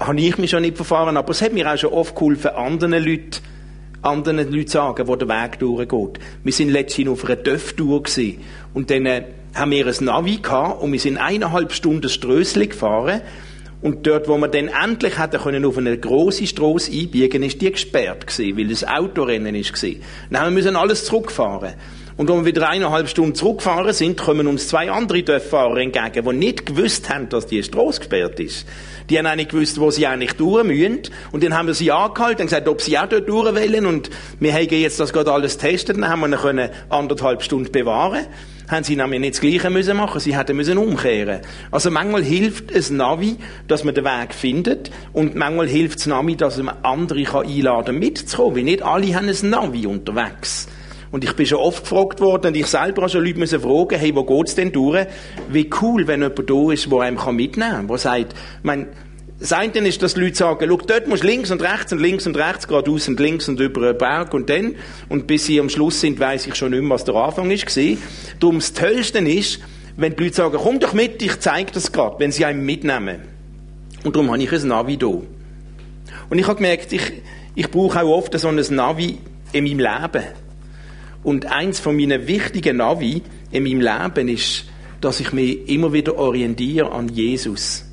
habe 0.00 0.20
ich 0.20 0.36
mich 0.36 0.50
schon 0.50 0.62
nicht 0.62 0.76
verfahren, 0.76 1.16
aber 1.16 1.30
es 1.30 1.40
hat 1.40 1.52
mir 1.52 1.72
auch 1.72 1.78
schon 1.78 1.92
oft 1.92 2.14
geholfen, 2.14 2.50
anderen 2.50 2.92
Leuten 2.92 3.40
anderen 4.06 4.50
Leuten 4.50 4.68
sagen, 4.68 5.08
wo 5.08 5.16
der 5.16 5.28
Weg 5.28 5.58
durchgeht. 5.58 6.20
Wir 6.44 6.52
sind 6.52 6.70
letztens 6.70 7.08
auf 7.08 7.24
einer 7.24 7.36
Dörftour 7.36 8.02
und 8.72 8.90
dann 8.90 9.06
äh, 9.06 9.24
haben 9.54 9.70
wir 9.70 9.86
ein 9.86 10.04
Navi 10.04 10.36
gehabt 10.36 10.82
und 10.82 10.92
wir 10.92 11.00
sind 11.00 11.18
eineinhalb 11.18 11.72
Stunden 11.72 12.08
Strössli 12.08 12.68
gefahren 12.68 13.22
und 13.82 14.06
dort, 14.06 14.28
wo 14.28 14.38
wir 14.38 14.48
dann 14.48 14.68
endlich 14.68 15.18
hätten 15.18 15.40
können 15.40 15.64
auf 15.64 15.76
eine 15.76 15.96
große 15.96 16.46
Straße 16.46 16.90
einbiegen, 16.90 17.42
ist 17.42 17.60
die 17.60 17.70
gesperrt 17.70 18.26
gewesen, 18.26 18.56
weil 18.56 18.68
das 18.68 18.84
Autorennen 18.84 19.54
gewesen. 19.54 20.02
Dann 20.30 20.40
haben 20.40 20.54
wir 20.54 20.62
müssen 20.62 20.76
alles 20.76 21.04
zurückfahren. 21.04 21.74
Und 22.16 22.30
als 22.30 22.38
wir 22.38 22.46
wieder 22.46 22.68
eineinhalb 22.68 23.08
Stunden 23.08 23.34
zurückgefahren 23.34 23.92
sind, 23.92 24.18
kommen 24.18 24.46
uns 24.46 24.68
zwei 24.68 24.90
andere 24.90 25.22
Dörffahrer 25.22 25.76
entgegen, 25.76 26.26
die 26.26 26.36
nicht 26.36 26.64
gewusst 26.64 27.10
haben, 27.10 27.28
dass 27.28 27.46
die 27.46 27.62
Straße 27.62 28.00
gesperrt 28.00 28.40
ist. 28.40 28.66
Die 29.10 29.18
haben 29.18 29.26
auch 29.26 29.36
nicht 29.36 29.50
gewusst, 29.50 29.78
wo 29.78 29.90
sie 29.90 30.06
eigentlich 30.06 30.32
durch 30.32 30.64
müssen. 30.64 31.02
Und 31.32 31.44
dann 31.44 31.54
haben 31.54 31.66
wir 31.66 31.74
sie 31.74 31.92
angehalten 31.92 32.42
und 32.42 32.46
gesagt, 32.46 32.68
ob 32.68 32.80
sie 32.80 32.98
auch 32.98 33.06
dort 33.06 33.28
durch 33.28 33.54
wollen. 33.54 33.84
Und 33.84 34.08
wir 34.40 34.54
haben 34.54 34.66
jetzt 34.70 34.98
das 34.98 35.12
gerade 35.12 35.30
alles 35.30 35.58
getestet. 35.58 35.98
Dann 35.98 36.08
haben 36.08 36.28
wir 36.30 36.38
können 36.38 36.70
anderthalb 36.88 37.42
Stunden 37.42 37.70
bewahren 37.70 38.26
haben 38.68 38.82
sie 38.82 38.96
nämlich 38.96 39.20
nicht 39.20 39.34
das 39.34 39.40
Gleiche 39.40 39.70
müssen 39.70 39.96
machen, 39.96 40.20
sie 40.20 40.36
hätten 40.36 40.56
müssen 40.56 40.76
umkehren. 40.76 41.40
Also 41.70 41.88
manchmal 41.90 42.24
hilft 42.24 42.72
es 42.72 42.90
Navi, 42.90 43.36
dass 43.68 43.84
man 43.84 43.94
den 43.94 44.04
Weg 44.04 44.34
findet 44.34 44.90
und 45.12 45.36
manchmal 45.36 45.68
hilft 45.68 46.00
es 46.00 46.06
Navi, 46.06 46.34
dass 46.34 46.56
man 46.56 46.74
andere 46.82 47.22
kann 47.22 47.46
einladen 47.46 47.96
mitzukommen, 47.96 48.56
weil 48.56 48.64
nicht 48.64 48.82
alle 48.82 49.14
haben 49.14 49.28
ein 49.28 49.50
Navi 49.50 49.86
unterwegs. 49.86 50.66
Und 51.10 51.24
ich 51.24 51.32
bin 51.34 51.46
schon 51.46 51.58
oft 51.58 51.82
gefragt 51.82 52.20
worden, 52.20 52.48
und 52.48 52.56
ich 52.56 52.66
selber 52.66 53.02
habe 53.02 53.10
schon 53.10 53.24
Leute 53.24 53.38
müssen 53.38 53.60
fragen, 53.60 53.98
hey, 53.98 54.14
wo 54.14 54.24
geht's 54.24 54.54
denn 54.54 54.72
durch? 54.72 55.06
Wie 55.48 55.70
cool, 55.80 56.06
wenn 56.06 56.22
jemand 56.22 56.50
da 56.50 56.72
ist, 56.72 56.90
der 56.90 57.00
einem 57.00 57.36
mitnehmen 57.36 57.70
kann, 57.70 57.88
der 57.88 57.98
sagt, 57.98 58.34
mein, 58.62 58.88
das 59.38 59.52
eine 59.52 59.86
ist, 59.86 60.02
dass 60.02 60.16
Leute 60.16 60.34
sagen, 60.34 60.66
schau, 60.68 60.78
dort 60.78 61.08
musst 61.08 61.22
du 61.22 61.26
links 61.26 61.50
und 61.50 61.62
rechts 61.62 61.92
und 61.92 62.00
links 62.00 62.26
und 62.26 62.36
rechts, 62.36 62.66
geradeaus 62.66 63.06
und 63.06 63.20
links 63.20 63.48
und 63.48 63.60
über 63.60 63.82
einen 63.88 63.98
Berg 63.98 64.32
und 64.32 64.48
dann. 64.48 64.76
Und 65.10 65.26
bis 65.26 65.44
sie 65.44 65.60
am 65.60 65.68
Schluss 65.68 66.00
sind, 66.00 66.18
weiss 66.18 66.46
ich 66.46 66.54
schon 66.54 66.70
nicht 66.70 66.80
mehr, 66.80 66.90
was 66.90 67.04
der 67.04 67.14
Anfang 67.16 67.50
war. 67.50 67.96
Darum 68.40 68.58
das 68.58 68.72
Tollste 68.72 69.18
ist, 69.18 69.60
wenn 69.96 70.16
die 70.16 70.24
Leute 70.24 70.36
sagen, 70.36 70.58
komm 70.58 70.80
doch 70.80 70.94
mit, 70.94 71.20
ich 71.22 71.38
zeige 71.40 71.70
das 71.72 71.92
gerade, 71.92 72.18
wenn 72.18 72.32
sie 72.32 72.46
einem 72.46 72.64
mitnehmen. 72.64 73.20
Und 74.04 74.16
darum 74.16 74.30
habe 74.30 74.42
ich 74.42 74.52
ein 74.52 74.68
Navi 74.68 74.96
da. 74.96 75.06
Und 75.06 76.38
ich 76.38 76.46
habe 76.46 76.56
gemerkt, 76.56 76.92
ich, 76.92 77.12
ich 77.54 77.70
brauche 77.70 78.02
auch 78.02 78.16
oft 78.16 78.38
so 78.38 78.48
ein 78.48 78.56
Navi 78.70 79.18
in 79.52 79.64
meinem 79.64 79.78
Leben. 79.80 80.24
Und 81.22 81.46
eins 81.46 81.80
von 81.80 81.96
meinen 81.96 82.26
wichtigen 82.26 82.78
Navi 82.78 83.22
in 83.50 83.64
meinem 83.64 83.80
Leben 83.80 84.28
ist, 84.28 84.64
dass 85.00 85.20
ich 85.20 85.32
mich 85.32 85.68
immer 85.68 85.92
wieder 85.92 86.18
orientiere 86.18 86.90
an 86.92 87.08
Jesus. 87.08 87.84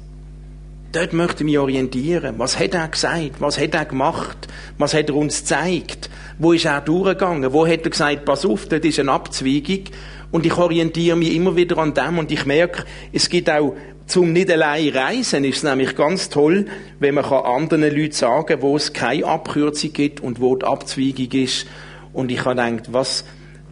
Dort 0.92 1.12
möchte 1.12 1.44
ich 1.44 1.46
mich 1.46 1.58
orientieren. 1.58 2.36
Was 2.38 2.60
hat 2.60 2.76
er 2.76 2.88
gesagt? 2.88 3.40
Was 3.40 3.60
hat 3.60 3.74
er 3.74 3.86
gemacht? 3.86 4.48
Was 4.78 4.94
hat 4.94 5.10
er 5.10 5.16
uns 5.16 5.40
gezeigt? 5.40 6.10
Wo 6.38 6.54
ist 6.54 6.66
er 6.66 6.82
durchgegangen? 6.82 7.52
Wo 7.52 7.66
hat 7.66 7.84
er 7.84 7.90
gesagt, 7.90 8.26
pass 8.26 8.46
auf, 8.46 8.68
das 8.68 8.82
ist 8.82 9.00
eine 9.00 9.12
Abzweigung. 9.12 9.86
Und 10.32 10.46
ich 10.46 10.56
orientiere 10.56 11.16
mich 11.16 11.36
immer 11.36 11.56
wieder 11.56 11.78
an 11.80 11.94
dem 11.94 12.20
und 12.20 12.32
ich 12.32 12.46
merke, 12.46 12.86
es 13.12 13.30
gibt 13.30 13.50
auch 13.50 13.76
zum 14.06 14.34
nicht 14.34 14.52
allein 14.52 14.90
reisen 14.90 15.46
ist 15.46 15.58
es 15.58 15.64
nämlich 15.64 15.96
ganz 15.96 16.30
toll, 16.30 16.66
wenn 17.00 17.16
man 17.16 17.24
anderen 17.26 17.84
Leuten 17.84 18.12
sagen 18.12 18.46
kann, 18.48 18.62
wo 18.62 18.76
es 18.76 18.92
keine 18.92 19.26
Abkürzung 19.26 19.94
gibt 19.94 20.20
und 20.20 20.42
wo 20.42 20.56
die 20.56 20.66
Abzweigung 20.66 21.32
ist. 21.32 21.66
Und 22.14 22.32
ich 22.32 22.46
habe 22.46 22.56
gedacht, 22.56 22.94
was, 22.94 23.26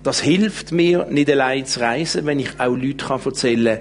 das 0.04 0.20
hilft 0.20 0.72
mir, 0.72 1.08
nicht 1.10 1.30
allein 1.30 1.66
zu 1.66 1.80
reisen, 1.80 2.26
wenn 2.26 2.40
ich 2.40 2.60
auch 2.60 2.76
Leute 2.76 3.06
kann 3.06 3.22
erzählen 3.24 3.80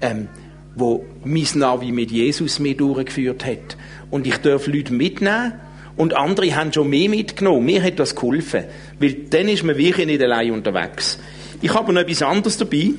kann, 0.00 0.10
ähm, 0.18 0.28
wo 0.74 1.04
mein 1.24 1.46
Navi 1.54 1.92
mit 1.92 2.10
Jesus 2.10 2.58
mir 2.58 2.76
durchgeführt 2.76 3.44
hat. 3.44 3.76
Und 4.10 4.26
ich 4.26 4.36
darf 4.38 4.66
Leute 4.66 4.92
mitnehmen 4.92 5.54
und 5.96 6.14
andere 6.14 6.54
haben 6.56 6.72
schon 6.72 6.88
mehr 6.88 7.08
mitgenommen. 7.08 7.64
Mir 7.64 7.82
hat 7.82 7.98
das 7.98 8.14
geholfen, 8.14 8.64
weil 8.98 9.12
dann 9.30 9.48
ist 9.48 9.62
man 9.62 9.76
wirklich 9.76 10.06
nicht 10.06 10.22
allein 10.22 10.52
unterwegs. 10.52 11.18
Ich 11.62 11.74
habe 11.74 11.92
noch 11.92 12.00
etwas 12.00 12.22
anderes 12.22 12.56
dabei, 12.56 12.92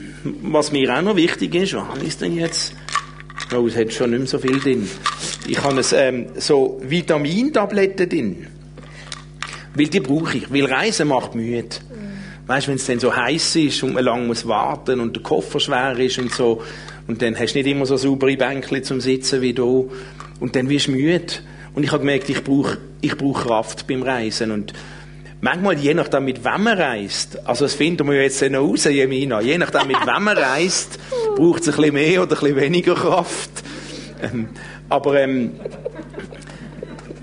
was 0.43 0.71
mir 0.71 0.95
auch 0.95 1.01
noch 1.01 1.15
wichtig 1.15 1.55
ist. 1.55 1.73
Was 1.73 2.03
ist 2.03 2.21
denn 2.21 2.35
jetzt? 2.35 2.75
Oh, 3.55 3.65
es 3.67 3.75
hat 3.75 3.91
schon 3.91 4.11
nicht 4.11 4.19
mehr 4.19 4.27
so 4.27 4.37
viel 4.37 4.59
drin. 4.59 4.87
Ich 5.47 5.61
habe 5.63 5.79
es, 5.79 5.93
ähm, 5.93 6.27
so 6.37 6.79
Vitamintabletten 6.83 8.07
drin. 8.07 8.47
Weil 9.73 9.87
die 9.87 9.99
brauche 9.99 10.37
ich. 10.37 10.53
Weil 10.53 10.65
Reisen 10.65 11.07
macht 11.07 11.35
müde. 11.35 11.63
Mhm. 11.63 12.47
Weißt, 12.47 12.67
wenn 12.67 12.75
es 12.75 12.85
dann 12.85 12.99
so 12.99 13.15
heiß 13.15 13.55
ist 13.55 13.83
und 13.83 13.93
man 13.93 14.03
lang 14.03 14.27
muss 14.27 14.47
warten 14.47 14.99
und 14.99 15.15
der 15.15 15.23
Koffer 15.23 15.59
schwer 15.59 15.97
ist 15.97 16.17
und 16.19 16.31
so, 16.31 16.61
und 17.07 17.21
dann 17.21 17.37
hast 17.37 17.53
du 17.53 17.59
nicht 17.59 17.67
immer 17.67 17.85
so 17.85 17.97
saubere 17.97 18.37
Bänkchen 18.37 18.83
zum 18.83 19.01
Sitzen 19.01 19.41
wie 19.41 19.53
da, 19.53 19.63
und 19.63 20.55
dann 20.55 20.69
wirst 20.69 20.87
du 20.87 20.91
müde. 20.91 21.33
Und 21.73 21.83
ich 21.83 21.91
habe 21.91 21.99
gemerkt, 21.99 22.29
ich 22.29 22.43
brauche 22.43 22.77
ich 23.01 23.17
brauch 23.17 23.43
Kraft 23.43 23.87
beim 23.87 24.03
Reisen. 24.03 24.51
Und 24.51 24.73
manchmal, 25.41 25.77
je 25.77 25.93
nachdem, 25.93 26.25
mit 26.25 26.43
wem 26.43 26.63
man 26.63 26.77
reist, 26.77 27.47
also 27.47 27.65
das 27.65 27.73
finden 27.73 28.07
wir 28.07 28.21
jetzt 28.21 28.41
noch 28.49 28.61
raus, 28.61 28.85
Jemina, 28.85 29.41
je 29.41 29.57
nachdem, 29.57 29.87
mit 29.87 30.05
wem 30.05 30.23
man 30.23 30.37
reist, 30.37 30.99
braucht 31.35 31.61
es 31.61 31.69
ein 31.69 31.75
bisschen 31.75 31.93
mehr 31.93 32.23
oder 32.23 32.35
ein 32.35 32.39
bisschen 32.39 32.55
weniger 32.55 32.95
Kraft. 32.95 33.49
Ähm, 34.21 34.49
aber 34.89 35.19
ähm, 35.19 35.51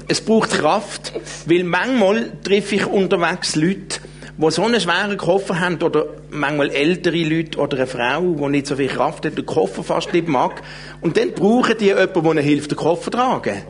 es 0.09 0.23
braucht 0.23 0.50
Kraft, 0.50 1.12
weil 1.47 1.65
manchmal 1.65 2.33
treffe 2.43 2.77
ich 2.77 2.87
unterwegs 2.87 3.55
Leute, 3.57 4.00
die 4.38 4.50
so 4.50 4.65
einen 4.65 4.81
schweren 4.81 5.17
Koffer 5.19 5.61
haben, 5.61 5.83
oder 5.83 6.07
manchmal 6.31 6.71
ältere 6.71 7.23
Leute 7.25 7.59
oder 7.59 7.77
eine 7.77 7.87
Frau, 7.87 8.23
die 8.23 8.49
nicht 8.49 8.67
so 8.67 8.77
viel 8.77 8.88
Kraft 8.88 9.27
hat, 9.27 9.37
den 9.37 9.45
Koffer 9.45 9.85
fast 9.85 10.12
nicht 10.12 10.27
mag. 10.27 10.62
Und 11.03 11.17
dann 11.17 11.33
brauchen 11.33 11.77
die 11.79 11.87
jemanden, 11.87 12.15
der 12.15 12.31
ihnen 12.31 12.45
hilft, 12.45 12.71
den 12.71 12.79
Koffer 12.79 13.11
zu 13.11 13.19
tragen. 13.19 13.62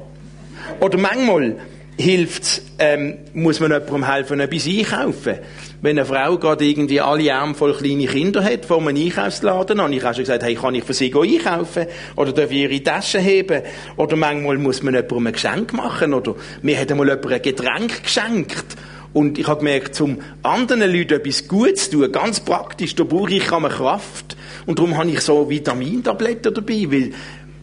Oder 0.80 0.98
manchmal 0.98 1.56
hilft 1.98 2.62
ähm, 2.78 3.18
muss 3.34 3.58
man 3.58 3.72
jemandem 3.72 4.06
helfen, 4.06 4.40
etwas 4.40 4.66
einkaufen. 4.66 5.38
Wenn 5.80 5.96
eine 5.96 6.04
Frau 6.04 6.38
gerade 6.38 6.64
irgendwie 6.64 7.00
alle 7.00 7.32
Arme 7.32 7.54
voll 7.54 7.72
kleine 7.72 8.06
Kinder 8.06 8.42
hat, 8.42 8.64
vor 8.64 8.78
einem 8.78 8.96
Einkaufsladen 8.96 9.78
an, 9.78 9.92
ich 9.92 10.02
habe 10.02 10.14
schon 10.14 10.24
gesagt, 10.24 10.42
hey, 10.42 10.56
kann 10.56 10.74
ich 10.74 10.82
für 10.82 10.92
sie 10.92 11.14
einkaufen? 11.14 11.86
Oder 12.16 12.32
darf 12.32 12.50
ich 12.50 12.58
ihre 12.58 12.82
Tasche 12.82 13.20
heben? 13.20 13.62
Oder 13.96 14.16
manchmal 14.16 14.58
muss 14.58 14.82
man 14.82 14.94
jemandem 14.94 15.28
ein 15.28 15.32
Geschenk 15.34 15.72
machen. 15.72 16.14
Oder 16.14 16.34
mir 16.62 16.80
hat 16.80 16.90
einmal 16.90 17.06
jemand 17.06 17.32
ein 17.32 17.42
Getränk 17.42 18.02
geschenkt. 18.02 18.76
Und 19.12 19.38
ich 19.38 19.46
habe 19.46 19.60
gemerkt, 19.60 19.94
zum 19.94 20.18
anderen 20.42 20.92
Leuten 20.92 21.14
etwas 21.14 21.46
Gutes 21.46 21.90
zu 21.90 21.98
tun, 21.98 22.12
ganz 22.12 22.40
praktisch, 22.40 22.96
da 22.96 23.04
brauche 23.04 23.34
ich 23.34 23.52
eine 23.52 23.68
Kraft. 23.68 24.36
Und 24.66 24.80
darum 24.80 24.98
habe 24.98 25.10
ich 25.10 25.20
so 25.20 25.48
Vitamintabletten 25.48 26.54
dabei, 26.54 26.86
weil 26.90 27.12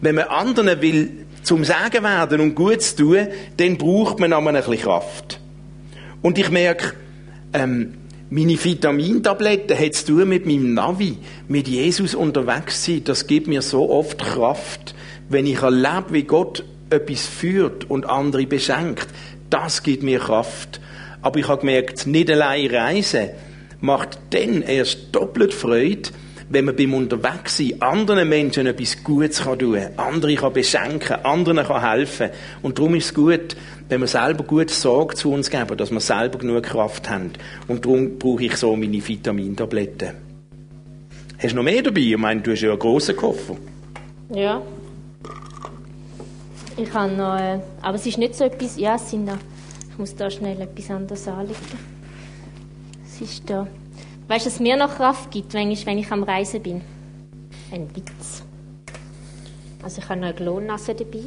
wenn 0.00 0.14
man 0.14 0.24
anderen 0.24 0.80
will 0.80 1.10
zum 1.42 1.64
Sagen 1.64 2.02
werden 2.02 2.40
und 2.40 2.54
gut 2.54 2.82
zu 2.82 2.96
tun, 2.96 3.28
dann 3.58 3.76
braucht 3.76 4.18
man 4.20 4.32
aber 4.32 4.48
ein 4.48 4.56
bisschen 4.56 4.78
Kraft. 4.78 5.38
Und 6.22 6.38
ich 6.38 6.50
merke, 6.50 6.94
ähm, 7.52 7.94
meine 8.28 8.62
Vitamintabletten 8.62 9.78
hat 9.78 9.94
zu 9.94 10.06
tun 10.06 10.28
mit 10.28 10.46
meinem 10.46 10.74
Navi, 10.74 11.18
mit 11.48 11.68
Jesus 11.68 12.14
unterwegs 12.14 12.84
sein. 12.84 13.02
Das 13.04 13.26
gibt 13.26 13.46
mir 13.46 13.62
so 13.62 13.90
oft 13.90 14.18
Kraft, 14.18 14.94
wenn 15.28 15.46
ich 15.46 15.62
erlebe, 15.62 16.06
wie 16.10 16.24
Gott 16.24 16.64
etwas 16.90 17.26
führt 17.26 17.88
und 17.88 18.06
andere 18.06 18.46
beschenkt. 18.46 19.06
Das 19.50 19.82
gibt 19.82 20.02
mir 20.02 20.18
Kraft. 20.18 20.80
Aber 21.22 21.38
ich 21.38 21.48
habe 21.48 21.60
gemerkt, 21.60 22.06
nicht 22.06 22.30
allein 22.30 22.70
reisen 22.70 23.30
macht 23.80 24.18
dann 24.30 24.62
erst 24.62 24.98
doppelt 25.12 25.52
Freude, 25.52 26.10
wenn 26.48 26.64
man 26.64 26.76
beim 26.76 26.94
Unterwegssein 26.94 27.80
anderen 27.80 28.28
Menschen 28.28 28.66
etwas 28.66 29.02
Gutes 29.02 29.42
kann 29.42 29.58
tun 29.58 29.74
kann, 29.74 29.92
andere 29.96 30.34
kann 30.36 30.52
beschenken, 30.52 31.24
anderen 31.24 31.64
kann 31.64 31.82
helfen. 31.82 32.30
Und 32.62 32.78
darum 32.78 32.94
ist 32.94 33.06
es 33.06 33.14
gut, 33.14 33.56
wenn 33.88 34.00
wir 34.00 34.06
selber 34.06 34.44
gut 34.44 34.70
Sorge 34.70 35.16
zu 35.16 35.32
uns 35.32 35.50
geben, 35.50 35.76
dass 35.76 35.90
wir 35.90 36.00
selber 36.00 36.38
genug 36.38 36.62
Kraft 36.62 37.10
haben. 37.10 37.32
Und 37.66 37.84
darum 37.84 38.18
brauche 38.18 38.44
ich 38.44 38.56
so 38.56 38.76
meine 38.76 39.06
Vitamintabletten. 39.06 40.12
Hast 41.38 41.52
du 41.52 41.56
noch 41.56 41.64
mehr 41.64 41.82
dabei? 41.82 42.00
Ich 42.00 42.16
meine, 42.16 42.40
du 42.40 42.52
hast 42.52 42.62
ja 42.62 42.70
einen 42.70 42.78
grossen 42.78 43.16
Koffer. 43.16 43.56
Ja. 44.32 44.62
Ich 46.76 46.92
habe 46.92 47.12
noch, 47.12 47.38
äh, 47.38 47.58
aber 47.82 47.96
es 47.96 48.06
ist 48.06 48.18
nicht 48.18 48.34
so 48.34 48.44
etwas, 48.44 48.78
ja, 48.78 48.96
es 48.96 49.10
sind 49.10 49.24
noch, 49.24 49.38
ich 49.90 49.98
muss 49.98 50.14
da 50.14 50.30
schnell 50.30 50.60
etwas 50.60 50.90
anderes 50.90 51.26
anlegen. 51.26 51.56
Es 53.04 53.20
ist 53.20 53.48
da. 53.48 53.66
Weißt 54.28 54.44
du, 54.44 54.50
was 54.50 54.58
mir 54.58 54.76
noch 54.76 54.96
Kraft 54.96 55.30
gibt, 55.30 55.54
wenn 55.54 55.70
ich, 55.70 55.86
wenn 55.86 55.98
ich 55.98 56.10
am 56.10 56.24
Reisen 56.24 56.60
bin? 56.60 56.80
Ein 57.70 57.88
Witz. 57.94 58.42
Also 59.82 60.00
ich 60.00 60.08
habe 60.08 60.18
noch 60.18 60.26
eine 60.26 60.36
Glonnasse 60.36 60.96
dabei. 60.96 61.20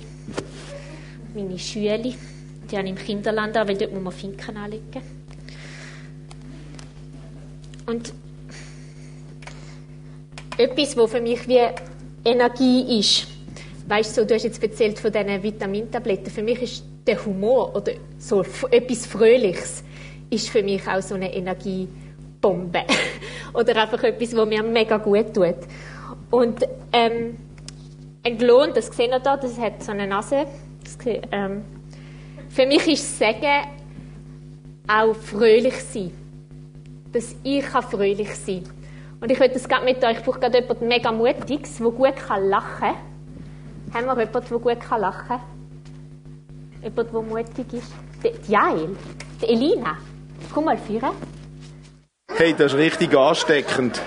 Meine 1.34 1.58
Schüle, 1.58 1.98
die 2.00 2.78
habe 2.78 2.88
ich 2.88 2.92
im 2.92 2.98
Kinderland 2.98 3.56
an, 3.56 3.68
weil 3.70 3.78
dort 3.78 3.94
muss 3.94 4.04
man 4.04 4.12
Finken 4.12 4.58
anlegen. 4.58 5.02
Und 7.86 8.14
etwas, 10.58 10.98
was 10.98 11.12
für 11.12 11.22
mich 11.22 11.48
wie 11.48 11.62
Energie 12.26 13.00
ist, 13.00 13.28
weißt 13.88 14.18
du, 14.18 14.26
du 14.26 14.36
hast 14.36 14.44
jetzt 14.44 14.62
erzählt 14.62 15.00
von 15.00 15.12
diesen 15.12 15.42
Vitamintabletten. 15.42 16.32
Für 16.32 16.44
mich 16.44 16.62
ist 16.62 16.84
der 17.08 17.26
Humor 17.26 17.74
oder 17.74 17.94
so 18.18 18.44
etwas 18.70 19.06
Fröhliches 19.06 19.86
ist 20.30 20.50
für 20.50 20.62
mich 20.62 20.86
auch 20.88 21.02
so 21.02 21.16
eine 21.16 21.34
Energie 21.34 21.88
Bombe. 22.42 22.82
Oder 23.54 23.82
einfach 23.82 24.04
etwas, 24.04 24.36
was 24.36 24.48
mir 24.48 24.64
mega 24.64 24.98
gut 24.98 25.34
tut. 25.34 25.56
Und 26.32 26.64
ähm, 26.94 27.38
ein 28.24 28.38
Klon, 28.38 28.72
das 28.74 28.88
seht 28.88 29.12
ihr 29.12 29.20
da, 29.20 29.38
das 29.38 29.58
hat 29.60 29.84
so 29.84 29.92
eine 29.92 30.08
Nase. 30.08 30.46
Das, 30.84 30.98
ähm, 31.32 31.64
für 32.50 32.66
mich 32.66 32.88
ist 32.88 33.18
Sagen 33.18 33.68
auch 34.88 35.16
fröhlich 35.16 35.76
sein. 35.84 36.12
Dass 37.12 37.36
ich 37.44 37.66
fröhlich 37.66 38.36
sein 38.36 38.64
kann. 38.64 38.74
Und 39.22 39.32
ich 39.32 39.40
will 39.40 39.50
das 39.50 39.68
gerade 39.68 39.86
mit 39.86 40.04
euch. 40.04 40.18
Ich 40.18 40.24
brauche 40.24 40.40
gerade 40.40 40.60
jemanden 40.60 40.88
mega 40.88 41.12
Mutiges, 41.12 41.78
der 41.78 41.92
gut 41.92 42.14
lachen 42.40 42.80
kann. 42.80 42.96
Haben 43.94 44.06
wir 44.06 44.26
jemanden, 44.26 44.50
der 44.50 44.60
gut 44.60 44.90
lachen 44.90 45.28
kann? 45.28 45.42
Jemand, 46.82 47.14
der 47.14 47.22
mutig 47.22 47.74
ist? 47.74 47.94
Die 48.24 48.52
Jael, 48.52 48.96
die 49.42 49.46
Elina. 49.46 49.98
Komm 50.54 50.66
mal 50.66 50.78
führen. 50.78 51.12
Hey, 52.36 52.54
das 52.58 52.74
ist 52.74 52.78
richtig 52.78 53.16
ansteckend. 53.16 54.02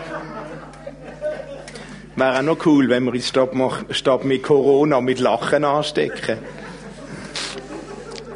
Wäre 2.17 2.39
auch 2.39 2.43
noch 2.43 2.67
cool, 2.67 2.89
wenn 2.89 3.05
wir 3.05 3.13
uns 3.13 3.29
statt, 3.29 4.25
mit 4.25 4.43
Corona 4.43 5.01
mit 5.01 5.19
Lachen 5.19 5.65
anstecken. 5.65 6.39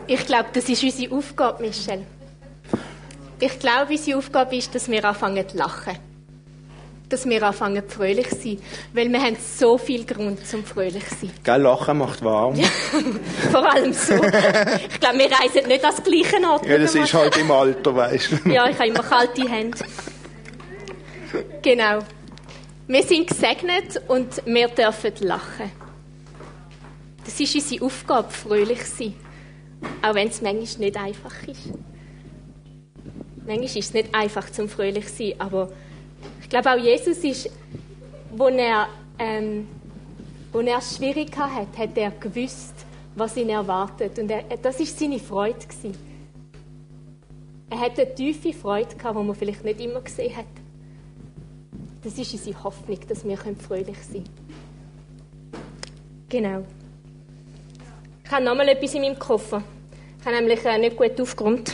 Ich 0.06 0.24
glaube, 0.26 0.46
das 0.52 0.68
ist 0.68 0.82
unsere 0.82 1.14
Aufgabe, 1.14 1.62
Michel. 1.62 2.02
Ich 3.40 3.58
glaube, 3.58 3.92
unsere 3.92 4.18
Aufgabe 4.18 4.56
ist, 4.56 4.74
dass 4.74 4.88
wir 4.90 5.04
anfangen 5.04 5.48
zu 5.48 5.56
lachen. 5.56 5.96
Dass 7.08 7.24
wir 7.24 7.42
anfangen 7.42 7.84
fröhlich 7.88 8.28
zu 8.30 8.36
sein. 8.36 8.58
Weil 8.92 9.08
wir 9.10 9.22
haben 9.22 9.36
so 9.36 9.78
viel 9.78 10.04
Grund 10.04 10.44
zum 10.46 10.64
fröhlich 10.64 11.06
zu 11.08 11.26
sein. 11.26 11.30
Gell, 11.44 11.62
Lachen 11.62 11.98
macht 11.98 12.24
warm. 12.24 12.56
Vor 13.52 13.72
allem 13.72 13.92
so. 13.92 14.14
Ich 14.14 15.00
glaube, 15.00 15.18
wir 15.18 15.30
reisen 15.30 15.68
nicht 15.68 15.84
ans 15.84 16.02
gleiche 16.02 16.44
Ort. 16.48 16.66
Ja, 16.66 16.78
das 16.78 16.94
ist 16.94 17.14
halt 17.14 17.36
im 17.36 17.50
Alter, 17.50 17.94
weißt 17.94 18.30
du. 18.44 18.50
Ja, 18.50 18.68
ich 18.68 18.76
habe 18.76 18.88
immer 18.88 19.02
kalte 19.02 19.48
Hände. 19.48 19.78
Genau. 21.62 22.00
Wir 22.88 23.02
sind 23.02 23.28
gesegnet 23.28 24.02
und 24.08 24.42
wir 24.44 24.68
dürfen 24.68 25.12
lachen. 25.20 25.72
Das 27.24 27.40
ist 27.40 27.54
unsere 27.56 27.84
Aufgabe, 27.84 28.30
fröhlich 28.30 28.84
zu 28.84 28.96
sein. 28.96 29.14
Auch 30.02 30.14
wenn 30.14 30.28
es 30.28 30.40
manchmal 30.40 30.86
nicht 30.86 30.96
einfach 30.96 31.48
ist. 31.48 31.72
Manchmal 33.44 33.64
ist 33.64 33.76
es 33.76 33.94
nicht 33.94 34.14
einfach 34.14 34.50
zum 34.50 34.68
fröhlich 34.68 35.06
zu 35.08 35.16
sein, 35.16 35.34
aber 35.40 35.70
ich 36.40 36.48
glaube 36.48 36.70
auch 36.70 36.76
Jesus 36.76 37.18
ist, 37.18 37.50
wo 38.30 38.48
er, 38.48 38.88
ähm, 39.18 39.66
wo 40.52 40.60
er 40.60 40.78
es 40.78 40.96
schwierig 40.96 41.36
hatte, 41.36 41.78
hat 41.78 41.96
er 41.96 42.10
gewusst, 42.10 42.74
was 43.14 43.36
ihn 43.36 43.48
erwartet. 43.48 44.18
Und 44.18 44.30
er, 44.30 44.42
das 44.62 44.78
ist 44.80 44.98
seine 44.98 45.18
Freude 45.18 45.58
gewesen. 45.58 45.96
Er 47.68 47.80
hatte 47.80 48.02
eine 48.02 48.14
tiefe 48.14 48.52
Freude 48.52 48.94
gehabt, 48.94 49.18
die 49.18 49.22
man 49.24 49.34
vielleicht 49.34 49.64
nicht 49.64 49.80
immer 49.80 50.00
gesehen 50.00 50.36
hat. 50.36 50.46
Das 52.04 52.16
ist 52.16 52.32
unsere 52.32 52.62
Hoffnung, 52.62 52.98
dass 53.08 53.24
wir 53.24 53.36
fröhlich 53.36 53.98
sein 53.98 54.24
können. 54.24 54.34
Genau. 56.28 56.64
Ich 58.24 58.30
habe 58.30 58.44
nochmal 58.44 58.68
etwas 58.68 58.94
in 58.94 59.02
meinem 59.02 59.18
Koffer. 59.18 59.62
Ich 60.20 60.26
habe 60.26 60.36
nämlich 60.36 60.64
äh, 60.64 60.78
nicht 60.78 60.96
gut 60.96 61.20
aufgeräumt. 61.20 61.72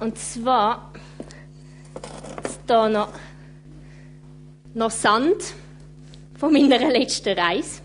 Und 0.00 0.18
zwar 0.18 0.92
da 2.66 2.88
noch, 2.88 3.08
noch 4.74 4.90
Sand 4.90 5.54
von 6.38 6.52
meiner 6.52 6.78
letzten 6.90 7.38
Reise. 7.38 7.80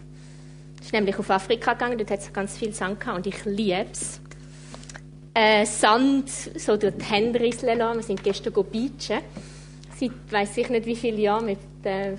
Ich 0.82 0.92
bin 0.92 1.02
nämlich 1.02 1.20
auf 1.20 1.30
Afrika 1.30 1.74
gegangen, 1.74 1.98
dort 1.98 2.12
hat 2.12 2.20
es 2.20 2.34
ganz 2.34 2.58
viel 2.58 2.74
Sand 2.74 3.00
gehabt 3.00 3.18
und 3.18 3.28
ich 3.28 3.46
liebe 3.46 3.86
es. 3.92 4.20
Äh, 5.34 5.66
Sand 5.66 6.30
so 6.30 6.76
durch 6.76 6.96
die 6.96 7.06
Hände 7.06 7.40
risseln 7.40 7.78
lassen. 7.78 7.98
Wir 7.98 8.04
sind 8.04 8.24
gestern 8.24 8.54
beachen. 8.54 9.22
Seit 10.00 10.12
weiss 10.32 10.58
ich 10.58 10.70
nicht 10.70 10.86
wie 10.86 10.96
viele 10.96 11.18
Jahren 11.18 11.46
mit 11.46 11.60
den 11.84 12.18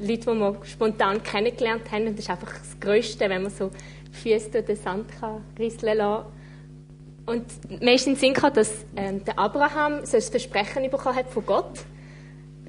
Leuten, 0.00 0.34
die 0.34 0.40
wir 0.40 0.56
spontan 0.64 1.22
kennengelernt 1.22 1.90
haben. 1.90 2.06
Und 2.06 2.18
das 2.18 2.26
ist 2.26 2.30
einfach 2.30 2.58
das 2.58 2.78
Größte, 2.78 3.28
wenn 3.28 3.42
man 3.42 3.50
so 3.50 3.70
Füße 4.12 4.50
durch 4.50 4.66
den 4.66 4.76
Sand 4.76 5.06
kann 5.18 5.42
risseln 5.58 5.98
kann. 5.98 6.24
Und 7.26 7.44
den 7.70 8.16
Sinn 8.16 8.34
dass 8.34 8.84
ähm, 8.96 9.24
der 9.24 9.38
Abraham 9.38 10.04
so 10.04 10.16
ein 10.16 10.22
Versprechen 10.22 10.90
bekommen 10.90 11.16
hat 11.16 11.28
von 11.28 11.46
Gott, 11.46 11.80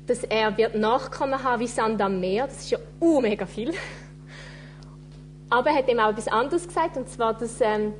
dass 0.07 0.23
er 0.23 0.57
wird 0.57 0.75
Nachkommen 0.75 1.43
haben 1.43 1.61
wie 1.61 1.67
Sand 1.67 2.01
am 2.01 2.19
Meer. 2.19 2.47
Das 2.47 2.59
ist 2.59 2.71
ja 2.71 2.79
uh, 2.99 3.21
mega 3.21 3.45
viel. 3.45 3.73
Aber 5.49 5.69
er 5.69 5.77
hat 5.77 5.89
ihm 5.89 5.99
auch 5.99 6.09
etwas 6.09 6.27
anderes 6.27 6.67
gesagt, 6.67 6.97
und 6.97 7.07
zwar, 7.07 7.33
dass 7.33 7.61
ähm, 7.61 7.93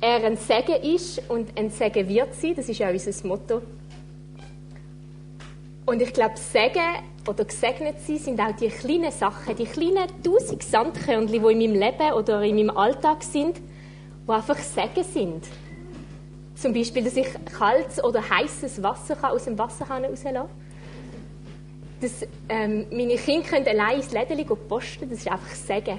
er 0.00 0.24
ein 0.24 0.36
Segen 0.36 0.82
ist 0.82 1.22
und 1.30 1.58
ein 1.58 1.70
Segen 1.70 2.08
wird 2.08 2.34
sein. 2.34 2.54
Das 2.54 2.68
ist 2.68 2.78
ja 2.78 2.90
unser 2.90 3.26
Motto. 3.26 3.62
Und 5.86 6.00
ich 6.00 6.12
glaube, 6.12 6.36
Segen 6.36 6.80
oder 7.26 7.44
gesegnet 7.44 7.96
sein 8.06 8.18
sind 8.18 8.40
auch 8.40 8.54
die 8.54 8.68
kleinen 8.68 9.10
Sachen, 9.10 9.56
die 9.56 9.64
kleinen 9.64 10.06
tausend 10.22 10.62
Sandkörnchen, 10.62 11.28
die 11.28 11.36
in 11.36 11.58
meinem 11.58 11.74
Leben 11.74 12.12
oder 12.14 12.42
in 12.42 12.56
meinem 12.56 12.76
Alltag 12.76 13.22
sind, 13.22 13.58
die 14.26 14.30
einfach 14.30 14.58
Segen 14.58 15.04
sind. 15.04 15.44
Zum 16.54 16.72
Beispiel, 16.72 17.02
dass 17.02 17.16
ich 17.16 17.26
kaltes 17.44 18.02
oder 18.02 18.28
heißes 18.28 18.82
Wasser 18.82 19.16
aus 19.30 19.44
dem 19.44 19.58
Wasserhahn 19.58 20.04
rauslassen 20.04 20.34
kann. 20.34 20.48
Dass 22.02 22.26
ähm, 22.48 22.86
meine 22.90 23.14
Kinder 23.14 23.48
können 23.48 23.68
allein 23.68 24.00
ins 24.00 24.12
Läden 24.12 24.44
posten 24.68 25.08
das 25.08 25.20
ist 25.20 25.30
einfach 25.30 25.54
Segen. 25.54 25.98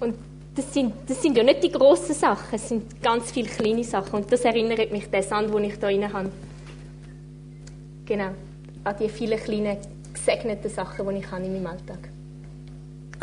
Und 0.00 0.16
das 0.56 0.74
sind, 0.74 0.92
das 1.06 1.22
sind 1.22 1.36
ja 1.36 1.44
nicht 1.44 1.62
die 1.62 1.70
grossen 1.70 2.14
Sachen, 2.14 2.54
es 2.54 2.68
sind 2.68 3.00
ganz 3.00 3.30
viele 3.30 3.48
kleine 3.48 3.84
Sachen. 3.84 4.16
Und 4.16 4.32
das 4.32 4.40
erinnert 4.40 4.90
mich 4.90 5.08
der 5.08 5.22
Sand, 5.22 5.54
den 5.54 5.64
ich 5.64 5.78
da 5.78 5.86
drin 5.86 6.12
habe. 6.12 6.30
Genau, 8.06 8.30
an 8.82 8.96
die 9.00 9.08
vielen 9.08 9.38
kleinen 9.38 9.78
gesegneten 10.12 10.70
Sachen, 10.70 11.08
die 11.08 11.18
ich 11.20 11.30
habe 11.30 11.44
in 11.44 11.52
meinem 11.54 11.66
Alltag 11.66 12.10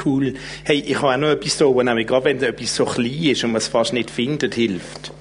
Cool. 0.04 0.34
Hey, 0.64 0.80
ich 0.80 0.96
habe 1.02 1.14
auch 1.14 1.18
noch 1.18 1.30
etwas 1.30 1.58
da, 1.58 1.66
wo 1.66 1.82
nämlich 1.82 2.08
gerade 2.08 2.26
wenn 2.26 2.42
etwas 2.42 2.76
so 2.76 2.86
klein 2.86 3.24
ist 3.24 3.44
und 3.44 3.52
man 3.52 3.58
es 3.58 3.68
fast 3.68 3.94
nicht 3.94 4.10
findet, 4.10 4.56
hilft. 4.56 5.12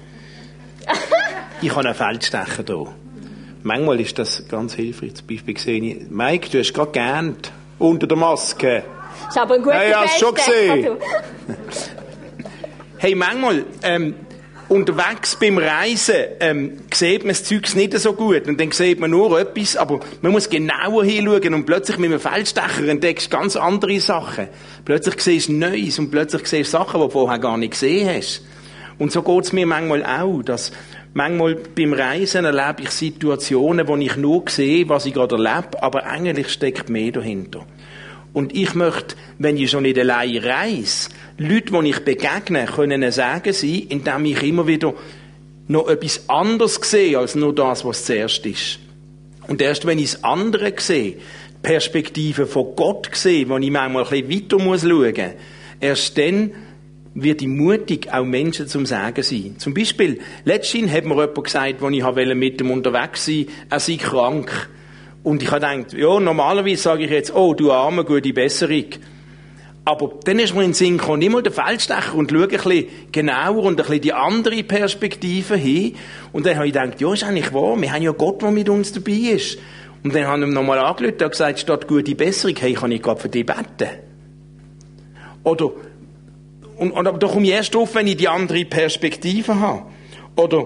ich 1.61 1.75
habe 1.75 1.85
einen 1.85 1.93
Feldstecher 1.93 2.63
hier. 2.65 3.00
Manchmal 3.63 3.99
ist 3.99 4.17
das 4.17 4.47
ganz 4.47 4.73
hilfreich. 4.73 5.15
Zum 5.15 5.27
Beispiel 5.27 5.57
sehe 5.57 5.81
ich, 5.81 6.09
Mike, 6.09 6.49
du 6.49 6.59
hast 6.59 6.73
gerade 6.73 6.91
geernt 6.91 7.51
unter 7.77 8.07
der 8.07 8.17
Maske. 8.17 8.83
Das 9.25 9.35
ist 9.35 9.41
aber 9.41 9.55
ein 9.55 9.61
guter 9.61 9.87
ja, 9.87 10.07
schon 10.07 10.33
gesehen. 10.33 10.87
hey, 12.97 13.13
manchmal 13.13 13.65
ähm, 13.83 14.15
unterwegs 14.71 15.35
beim 15.35 15.57
Reisen 15.57 16.15
ähm, 16.39 16.77
sieht 16.93 17.23
man 17.23 17.29
das 17.29 17.43
Zeug 17.43 17.75
nicht 17.75 17.97
so 17.99 18.13
gut 18.13 18.47
und 18.47 18.59
dann 18.59 18.71
sieht 18.71 18.99
man 18.99 19.11
nur 19.11 19.39
etwas, 19.39 19.75
aber 19.75 19.99
man 20.21 20.31
muss 20.31 20.49
genauer 20.49 21.03
hinschauen 21.03 21.53
und 21.53 21.65
plötzlich 21.65 21.97
mit 21.97 22.09
einem 22.09 22.19
Feldstecher 22.19 22.87
entdeckst 22.87 23.31
du 23.31 23.37
ganz 23.37 23.55
andere 23.57 23.99
Sachen. 23.99 24.47
Plötzlich 24.85 25.19
siehst 25.19 25.49
du 25.49 25.53
Neues 25.53 25.99
und 25.99 26.09
plötzlich 26.09 26.47
siehst 26.47 26.73
du 26.73 26.77
Sachen, 26.77 27.01
die 27.01 27.07
du 27.07 27.11
vorher 27.11 27.37
gar 27.37 27.57
nicht 27.57 27.71
gesehen 27.71 28.09
hast. 28.15 28.43
Und 28.97 29.11
so 29.11 29.21
geht 29.23 29.43
es 29.43 29.51
mir 29.51 29.65
manchmal 29.65 30.05
auch, 30.05 30.41
dass 30.41 30.71
manchmal 31.13 31.55
beim 31.55 31.93
Reisen 31.93 32.45
erlebe 32.45 32.83
ich 32.83 32.91
Situationen, 32.91 33.87
wo 33.87 33.97
ich 33.97 34.15
nur 34.15 34.43
sehe, 34.47 34.87
was 34.89 35.05
ich 35.05 35.13
gerade 35.13 35.35
erlebe, 35.35 35.81
aber 35.81 36.05
eigentlich 36.05 36.49
steckt 36.49 36.89
mehr 36.89 37.11
dahinter. 37.11 37.65
Und 38.33 38.55
ich 38.55 38.73
möchte, 38.75 39.15
wenn 39.39 39.57
ich 39.57 39.71
schon 39.71 39.83
nicht 39.83 39.99
allein 39.99 40.37
reise, 40.37 41.09
Leute, 41.37 41.81
die 41.81 41.89
ich 41.89 41.99
begegne, 41.99 42.65
können 42.65 43.11
sagen 43.11 43.51
sie, 43.51 43.79
indem 43.79 44.25
ich 44.25 44.41
immer 44.43 44.67
wieder 44.67 44.93
noch 45.67 45.89
etwas 45.89 46.29
anderes 46.29 46.75
sehe, 46.75 47.17
als 47.17 47.35
nur 47.35 47.53
das, 47.53 47.83
was 47.83 48.05
zuerst 48.05 48.45
ist. 48.45 48.79
Und 49.47 49.61
erst 49.61 49.85
wenn 49.85 49.99
ich 49.99 50.11
das 50.11 50.23
andere 50.23 50.73
sehe, 50.77 51.17
Perspektive 51.61 52.47
von 52.47 52.75
Gott 52.75 53.09
sehe, 53.13 53.47
wo 53.49 53.57
ich 53.57 53.69
manchmal 53.69 54.05
ein 54.05 54.27
bisschen 54.27 54.43
weiter 54.43 54.59
muss, 54.59 54.85
erst 55.79 56.17
dann 56.17 56.51
wird 57.13 57.41
ich 57.41 57.47
mutig, 57.47 58.11
auch 58.11 58.23
Menschen 58.23 58.67
zum 58.67 58.85
Sagen 58.85 59.23
sein. 59.23 59.55
Zum 59.57 59.73
Beispiel, 59.73 60.19
letztens 60.45 60.91
hat 60.91 61.05
mir 61.05 61.15
jemand 61.15 61.43
gesagt, 61.43 61.83
als 61.83 61.95
ich 61.95 62.35
mit 62.35 62.61
ihm 62.61 62.71
unterwegs 62.71 63.27
war, 63.27 63.45
er 63.69 63.79
sei 63.79 63.97
krank. 63.97 64.69
Und 65.23 65.43
ich 65.43 65.51
habe 65.51 65.61
gedacht, 65.61 65.93
ja, 65.93 66.19
normalerweise 66.19 66.81
sage 66.81 67.03
ich 67.03 67.11
jetzt, 67.11 67.35
oh, 67.35 67.53
du 67.53 67.71
arme, 67.71 68.05
gute 68.05 68.33
Besserung. 68.33 68.85
Aber 69.83 70.19
dann 70.23 70.39
ist 70.39 70.53
mir 70.53 70.61
in 70.61 70.69
den 70.69 70.73
Sinn 70.73 70.97
gekommen, 70.97 71.31
mal 71.31 71.41
den 71.41 71.53
Feldstecher 71.53 72.13
und 72.13 72.31
schau 72.31 72.41
ein 72.41 72.47
bisschen 72.47 72.85
genauer 73.11 73.63
und 73.63 73.79
ein 73.79 73.85
bisschen 73.85 74.01
die 74.01 74.13
andere 74.13 74.63
Perspektive 74.63 75.55
hin. 75.55 75.95
Und 76.31 76.45
dann 76.45 76.55
habe 76.55 76.67
ich 76.67 76.73
gedacht, 76.73 77.01
ja, 77.01 77.13
ist 77.13 77.23
eigentlich 77.23 77.51
wahr, 77.51 77.79
wir 77.79 77.91
haben 77.91 78.03
ja 78.03 78.11
Gott, 78.11 78.41
der 78.41 78.51
mit 78.51 78.69
uns 78.69 78.91
dabei 78.93 79.11
ist. 79.11 79.57
Und 80.03 80.15
dann 80.15 80.25
haben 80.25 80.41
wir 80.41 80.47
nochmal 80.47 80.79
angelötet 80.79 81.23
und 81.23 81.31
gesagt, 81.31 81.59
statt 81.59 81.87
gute 81.87 82.15
Besserung, 82.15 82.55
hey, 82.59 82.73
kann 82.73 82.91
ich 82.91 83.01
gerade 83.01 83.19
für 83.19 83.29
dich 83.29 83.45
beten? 83.45 83.89
Oder, 85.43 85.71
und, 86.81 86.91
und, 86.93 87.05
aber 87.05 87.19
da 87.19 87.27
komme 87.27 87.45
ich 87.45 87.51
erst 87.51 87.75
drauf, 87.75 87.93
wenn 87.93 88.07
ich 88.07 88.17
die 88.17 88.27
andere 88.27 88.65
Perspektive 88.65 89.59
habe. 89.59 89.83
Oder 90.35 90.65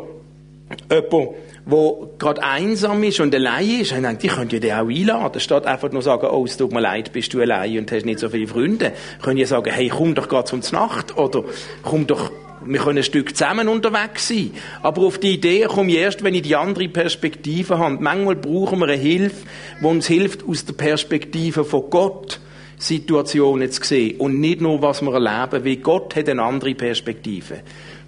jemand, 0.89 1.35
wo 1.65 2.09
gerade 2.17 2.41
einsam 2.41 3.03
ist 3.03 3.19
und 3.19 3.35
allein 3.35 3.81
ist, 3.81 3.91
und 3.91 4.03
denkt, 4.03 4.23
ich 4.23 4.31
könnte 4.31 4.61
den 4.61 4.71
auch 4.71 4.87
einladen, 4.87 5.41
statt 5.41 5.65
einfach 5.65 5.91
nur 5.91 6.01
sagen, 6.01 6.27
oh, 6.31 6.45
es 6.45 6.55
tut 6.55 6.71
mir 6.71 6.79
leid, 6.79 7.11
bist 7.11 7.33
du 7.33 7.41
allein 7.41 7.79
und 7.79 7.91
hast 7.91 8.05
nicht 8.05 8.19
so 8.19 8.29
viele 8.29 8.47
Freunde. 8.47 8.93
Können 9.21 9.37
ja 9.37 9.45
sagen, 9.45 9.69
hey, 9.73 9.89
komm 9.89 10.15
doch 10.15 10.29
gerade 10.29 10.45
zum 10.45 10.61
Nacht, 10.71 11.17
oder 11.17 11.43
komm 11.83 12.07
doch, 12.07 12.31
wir 12.63 12.79
können 12.79 12.99
ein 12.99 13.03
Stück 13.03 13.35
zusammen 13.35 13.67
unterwegs 13.67 14.29
sein. 14.29 14.51
Aber 14.83 15.01
auf 15.01 15.17
die 15.17 15.33
Idee 15.33 15.63
komme 15.63 15.91
ich 15.91 15.97
erst, 15.97 16.23
wenn 16.23 16.33
ich 16.33 16.43
die 16.43 16.55
andere 16.55 16.87
Perspektive 16.87 17.77
habe. 17.77 17.97
Manchmal 17.99 18.37
brauchen 18.37 18.79
wir 18.79 18.87
eine 18.87 18.95
Hilfe, 18.95 19.45
die 19.81 19.85
uns 19.85 20.07
hilft, 20.07 20.47
aus 20.47 20.63
der 20.63 20.73
Perspektive 20.75 21.65
von 21.65 21.89
Gott 21.89 22.39
Situationen 22.77 23.71
zu 23.71 23.83
sehen 23.83 24.19
und 24.19 24.39
nicht 24.39 24.61
nur, 24.61 24.81
was 24.81 25.01
wir 25.01 25.13
erleben, 25.13 25.65
weil 25.65 25.77
Gott 25.77 26.15
hat 26.15 26.29
eine 26.29 26.43
andere 26.43 26.75
Perspektive. 26.75 27.61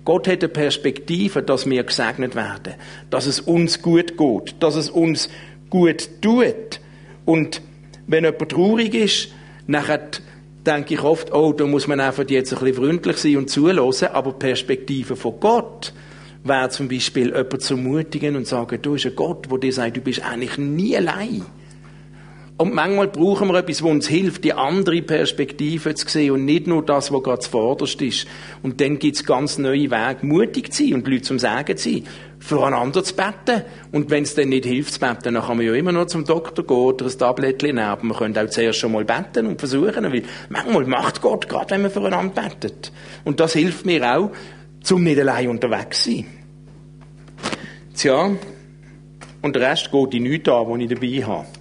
Gott 0.04 0.28
hat 0.28 0.44
eine 0.44 0.50
Perspektive, 0.50 1.44
dass 1.44 1.70
wir 1.70 1.84
gesegnet 1.84 2.36
werden, 2.36 2.76
dass 3.10 3.26
es 3.26 3.40
uns 3.42 3.82
gut 3.82 4.18
geht, 4.18 4.56
dass 4.60 4.76
es 4.76 4.90
uns 4.90 5.30
gut 5.70 6.10
tut. 6.22 6.80
Und 7.26 7.62
wenn 8.08 8.24
jemand 8.24 8.50
traurig 8.50 8.94
ist, 8.94 9.30
nachher 9.68 10.10
denke 10.66 10.94
ich 10.94 11.04
oft, 11.04 11.34
oh, 11.34 11.54
da 11.54 11.66
muss 11.66 11.88
man 11.88 12.00
einfach 12.00 12.26
jetzt 12.30 12.54
ein 12.54 12.60
bisschen 12.60 12.76
freundlich 12.76 13.18
sein 13.18 13.38
und 13.38 13.50
zulassen, 13.50 14.10
aber 14.14 14.32
die 14.32 14.40
Perspektive 14.40 15.16
von 15.16 15.40
Gott 15.40 15.94
wäre 16.44 16.70
zum 16.70 16.88
Beispiel 16.88 17.28
jemand 17.28 17.62
zu 17.62 17.76
ermutigen 17.76 18.36
und 18.36 18.48
sagen, 18.48 18.82
du 18.82 18.94
bist 18.94 19.06
ein 19.06 19.16
Gott, 19.16 19.52
der 19.52 19.58
dir 19.58 19.74
sagt, 19.74 19.98
du 19.98 20.02
bist 20.02 20.24
eigentlich 20.24 20.58
nie 20.58 20.96
allein. 20.96 21.46
Und 22.58 22.74
manchmal 22.74 23.08
brauchen 23.08 23.50
wir 23.50 23.60
etwas, 23.60 23.84
was 23.84 23.92
uns 23.92 24.08
hilft, 24.08 24.44
die 24.44 24.54
andere 24.54 25.04
Perspektive 25.04 25.94
zu 25.94 26.08
sehen 26.10 26.32
und 26.32 26.46
nicht 26.46 26.66
nur 26.66 26.84
das, 26.84 27.12
was 27.12 27.22
gerade 27.22 27.40
zuvorderst 27.40 28.02
ist. 28.02 28.28
Und 28.64 28.82
dann 28.82 28.98
gibt 28.98 29.16
es 29.16 29.26
ganz 29.26 29.60
neue 29.60 29.92
Wege, 29.92 30.26
mutig 30.26 30.74
zu 30.74 30.84
sein 30.84 30.96
und 30.96 31.08
Leute 31.08 31.22
zum 31.22 31.38
Sagen 31.38 31.78
zu 31.78 31.92
sein, 31.92 32.04
füreinander 32.40 33.04
zu 33.04 33.16
beten. 33.16 33.62
Und 33.92 34.10
wenn 34.10 34.24
es 34.24 34.34
dann 34.34 34.50
nicht 34.50 34.66
hilft 34.66 34.92
zu 34.96 35.00
beten, 35.00 35.36
dann 35.36 35.44
kann 35.44 35.58
man 35.58 35.68
ja 35.68 35.74
immer 35.76 35.92
noch 35.92 36.08
zum 36.08 36.26
Doktor 36.26 36.66
gehen 36.66 36.78
oder 36.78 37.06
ein 37.06 37.18
Tablettchen 37.18 37.76
nehmen. 37.76 37.88
Aber 37.88 38.04
man 38.04 38.18
könnte 38.18 38.42
auch 38.42 38.50
zuerst 38.50 38.80
schon 38.80 38.92
mal 38.92 39.06
beten 39.06 39.46
und 39.46 39.60
versuchen, 39.60 40.12
weil 40.12 40.24
manchmal 40.50 40.86
macht 40.88 41.22
Gott 41.22 41.48
gerade, 41.48 41.70
wenn 41.70 41.84
man 41.84 41.92
füreinander 41.92 42.42
betet. 42.42 42.92
Und 43.24 43.40
das 43.40 43.54
hilft 43.54 43.86
mir 43.86 44.18
auch, 44.18 44.32
zum 44.82 45.04
nicht 45.04 45.20
allein 45.20 45.50
unterwegs 45.50 46.04
zu 46.04 46.12
sein. 46.12 46.26
Tja, 47.96 48.32
und 49.44 49.56
der 49.56 49.62
Rest 49.62 49.92
geht 49.92 50.14
in 50.16 50.24
nichts 50.24 50.50
an, 50.50 50.68
den 50.70 50.82
ich 50.82 50.90
dabei 50.90 51.24
habe. 51.24 51.57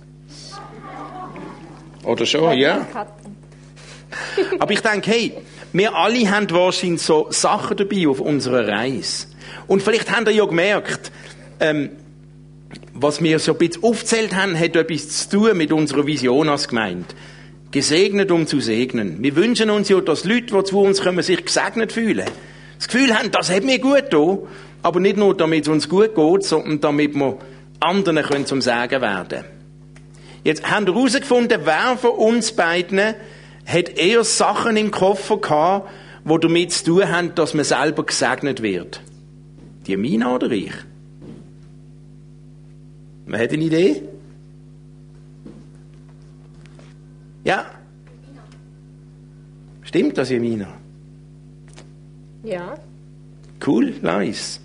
Oder 2.07 2.25
schon, 2.25 2.57
ja? 2.57 2.87
Aber 4.59 4.73
ich 4.73 4.81
denke, 4.81 5.11
hey, 5.11 5.35
wir 5.73 5.95
alle 5.95 6.31
haben 6.31 6.51
wahrscheinlich 6.51 7.03
so 7.03 7.27
Sachen 7.31 7.77
dabei 7.77 8.09
auf 8.09 8.21
unserer 8.21 8.66
Reise. 8.66 9.27
Und 9.66 9.83
vielleicht 9.83 10.11
habt 10.11 10.29
ihr 10.29 10.35
ja 10.35 10.45
gemerkt, 10.45 11.11
ähm, 11.61 11.90
was 12.95 13.23
wir 13.23 13.38
so 13.38 13.53
ein 13.53 13.59
bisschen 13.59 13.83
aufzählt 13.83 14.35
haben, 14.35 14.59
hat 14.59 14.77
etwas 14.77 15.29
zu 15.29 15.38
tun 15.38 15.57
mit 15.57 15.73
unserer 15.73 16.07
Vision 16.07 16.49
als 16.49 16.69
Gemeinde. 16.69 17.07
Gesegnet, 17.73 18.31
um 18.31 18.47
zu 18.47 18.61
segnen. 18.61 19.23
Wir 19.23 19.37
wünschen 19.37 19.69
uns 19.71 19.88
ja, 19.88 20.01
dass 20.01 20.25
Leute, 20.25 20.55
die 20.57 20.64
zu 20.64 20.81
uns 20.81 21.03
kommen, 21.03 21.23
sich 21.23 21.45
gesegnet 21.45 21.92
fühlen. 21.92 22.27
Das 22.79 22.88
Gefühl 22.88 23.14
haben, 23.14 23.31
das 23.33 23.51
hat 23.51 23.64
mir 23.64 23.79
gut 23.79 24.11
getan. 24.11 24.38
Aber 24.83 25.01
nicht 25.01 25.16
nur, 25.16 25.37
damit 25.37 25.64
es 25.64 25.69
uns 25.69 25.88
gut 25.88 26.14
geht, 26.14 26.45
sondern 26.45 26.81
damit 26.81 27.14
wir 27.14 27.38
anderen 27.81 28.23
können 28.23 28.47
zum 28.47 28.62
Sagen 28.62 29.03
werden 29.03 29.29
können. 29.29 29.56
Jetzt 30.47 30.71
haben 30.71 30.87
wir 30.87 30.95
herausgefunden, 30.95 31.63
wer 31.65 31.99
von 31.99 32.13
uns 32.13 32.53
beiden 32.53 33.01
hat 33.01 33.89
eher 33.99 34.23
Sachen 34.23 34.77
im 34.77 34.93
Koffer 34.93 35.39
gehabt, 35.39 35.91
die 36.25 36.39
damit 36.39 36.71
zu 36.71 36.85
tun 36.85 37.09
haben, 37.09 37.35
dass 37.35 37.53
man 37.53 37.65
selber 37.65 38.07
gesegnet 38.07 38.63
wird. 38.63 39.01
Die 39.89 39.97
Mina 39.97 40.33
oder 40.33 40.49
ich? 40.53 40.71
Man 43.27 43.41
hat 43.41 43.51
eine 43.51 43.65
Idee? 43.65 44.03
Ja? 47.43 47.67
Stimmt 49.83 50.17
das, 50.17 50.31
Jemina? 50.31 50.69
Ja. 52.45 52.79
Cool, 53.67 53.95
nice. 54.01 54.61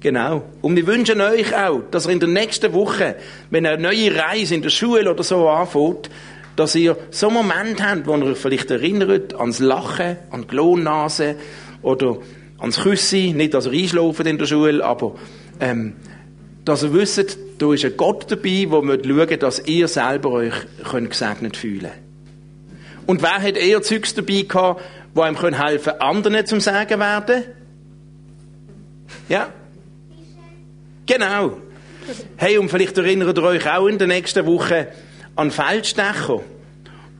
Genau. 0.00 0.44
Und 0.62 0.76
wir 0.76 0.86
wünschen 0.86 1.20
euch 1.20 1.56
auch, 1.56 1.82
dass 1.90 2.06
ihr 2.06 2.12
in 2.12 2.20
der 2.20 2.28
nächsten 2.28 2.72
Woche, 2.72 3.16
wenn 3.50 3.64
ihr 3.64 3.72
eine 3.72 3.82
neue 3.82 4.14
Reise 4.14 4.54
in 4.54 4.62
der 4.62 4.70
Schule 4.70 5.10
oder 5.10 5.24
so 5.24 5.48
anfängt, 5.48 6.08
dass 6.54 6.74
ihr 6.74 6.96
so 7.10 7.28
einen 7.28 7.36
Moment 7.36 7.82
habt, 7.82 8.06
wo 8.06 8.16
ihr 8.16 8.26
euch 8.26 8.38
vielleicht 8.38 8.70
erinnert 8.70 9.34
ans 9.34 9.58
Lachen, 9.58 10.16
an 10.30 10.42
die 10.42 10.46
Klonnase 10.48 11.36
oder 11.82 12.18
ans 12.58 12.80
Küssen, 12.80 13.36
nicht, 13.36 13.54
dass 13.54 13.66
ihr 13.66 13.72
einschlafen 13.72 14.26
in 14.26 14.38
der 14.38 14.46
Schule, 14.46 14.84
aber 14.84 15.14
ähm, 15.60 15.94
dass 16.64 16.82
ihr 16.82 16.92
wisst, 16.92 17.38
da 17.58 17.72
ist 17.72 17.84
ein 17.84 17.96
Gott 17.96 18.30
dabei, 18.30 18.66
der 18.70 19.04
schauen 19.04 19.38
dass 19.38 19.66
ihr 19.66 19.88
selber 19.88 20.30
euch 20.30 20.54
könnt 20.88 21.10
gesegnet 21.10 21.56
fühlen 21.56 21.90
Und 23.06 23.22
wer 23.22 23.38
hat 23.42 23.56
eher 23.56 23.82
Zeugs 23.82 24.14
dabei 24.14 24.42
gehabt, 24.42 24.82
wo 25.14 25.22
einem 25.22 25.36
helfen 25.36 25.92
können, 25.92 26.00
anderen 26.00 26.46
zum 26.46 26.60
Sagen 26.60 27.00
werden? 27.00 27.44
Ja? 29.28 29.48
Genau. 31.08 31.56
Hey, 32.36 32.58
und 32.58 32.68
vielleicht 32.68 32.98
erinnert 32.98 33.36
ihr 33.38 33.42
euch 33.42 33.66
auch 33.66 33.86
in 33.86 33.96
der 33.96 34.06
nächsten 34.06 34.44
Woche 34.44 34.88
an 35.36 35.50
Feldstecher 35.50 36.40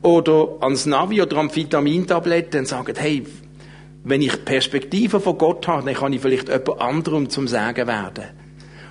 oder 0.03 0.49
ans 0.61 0.85
Navi 0.85 1.23
oder 1.23 1.39
an 1.39 1.55
Vitamintabletten 1.55 2.61
und 2.61 2.67
sagt, 2.67 3.01
hey, 3.01 3.25
wenn 4.05 4.21
ich 4.21 4.45
Perspektive 4.45 5.21
von 5.21 5.39
Gott 5.39 5.67
habe, 5.67 5.87
dann 5.87 5.95
kann 5.95 6.13
ich 6.13 6.21
vielleicht 6.21 6.49
jemand 6.49 6.81
anderem 6.81 7.31
zum 7.31 7.49
Sagen 7.49 7.87
werden. 7.87 8.25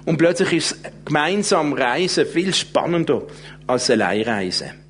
Und 0.06 0.18
plötzlich 0.18 0.54
ist 0.54 0.78
gemeinsam 1.06 1.74
Reisen 1.74 2.26
viel 2.26 2.54
spannender 2.54 3.22
als 3.68 3.92
Alleinreisen. 3.92 4.87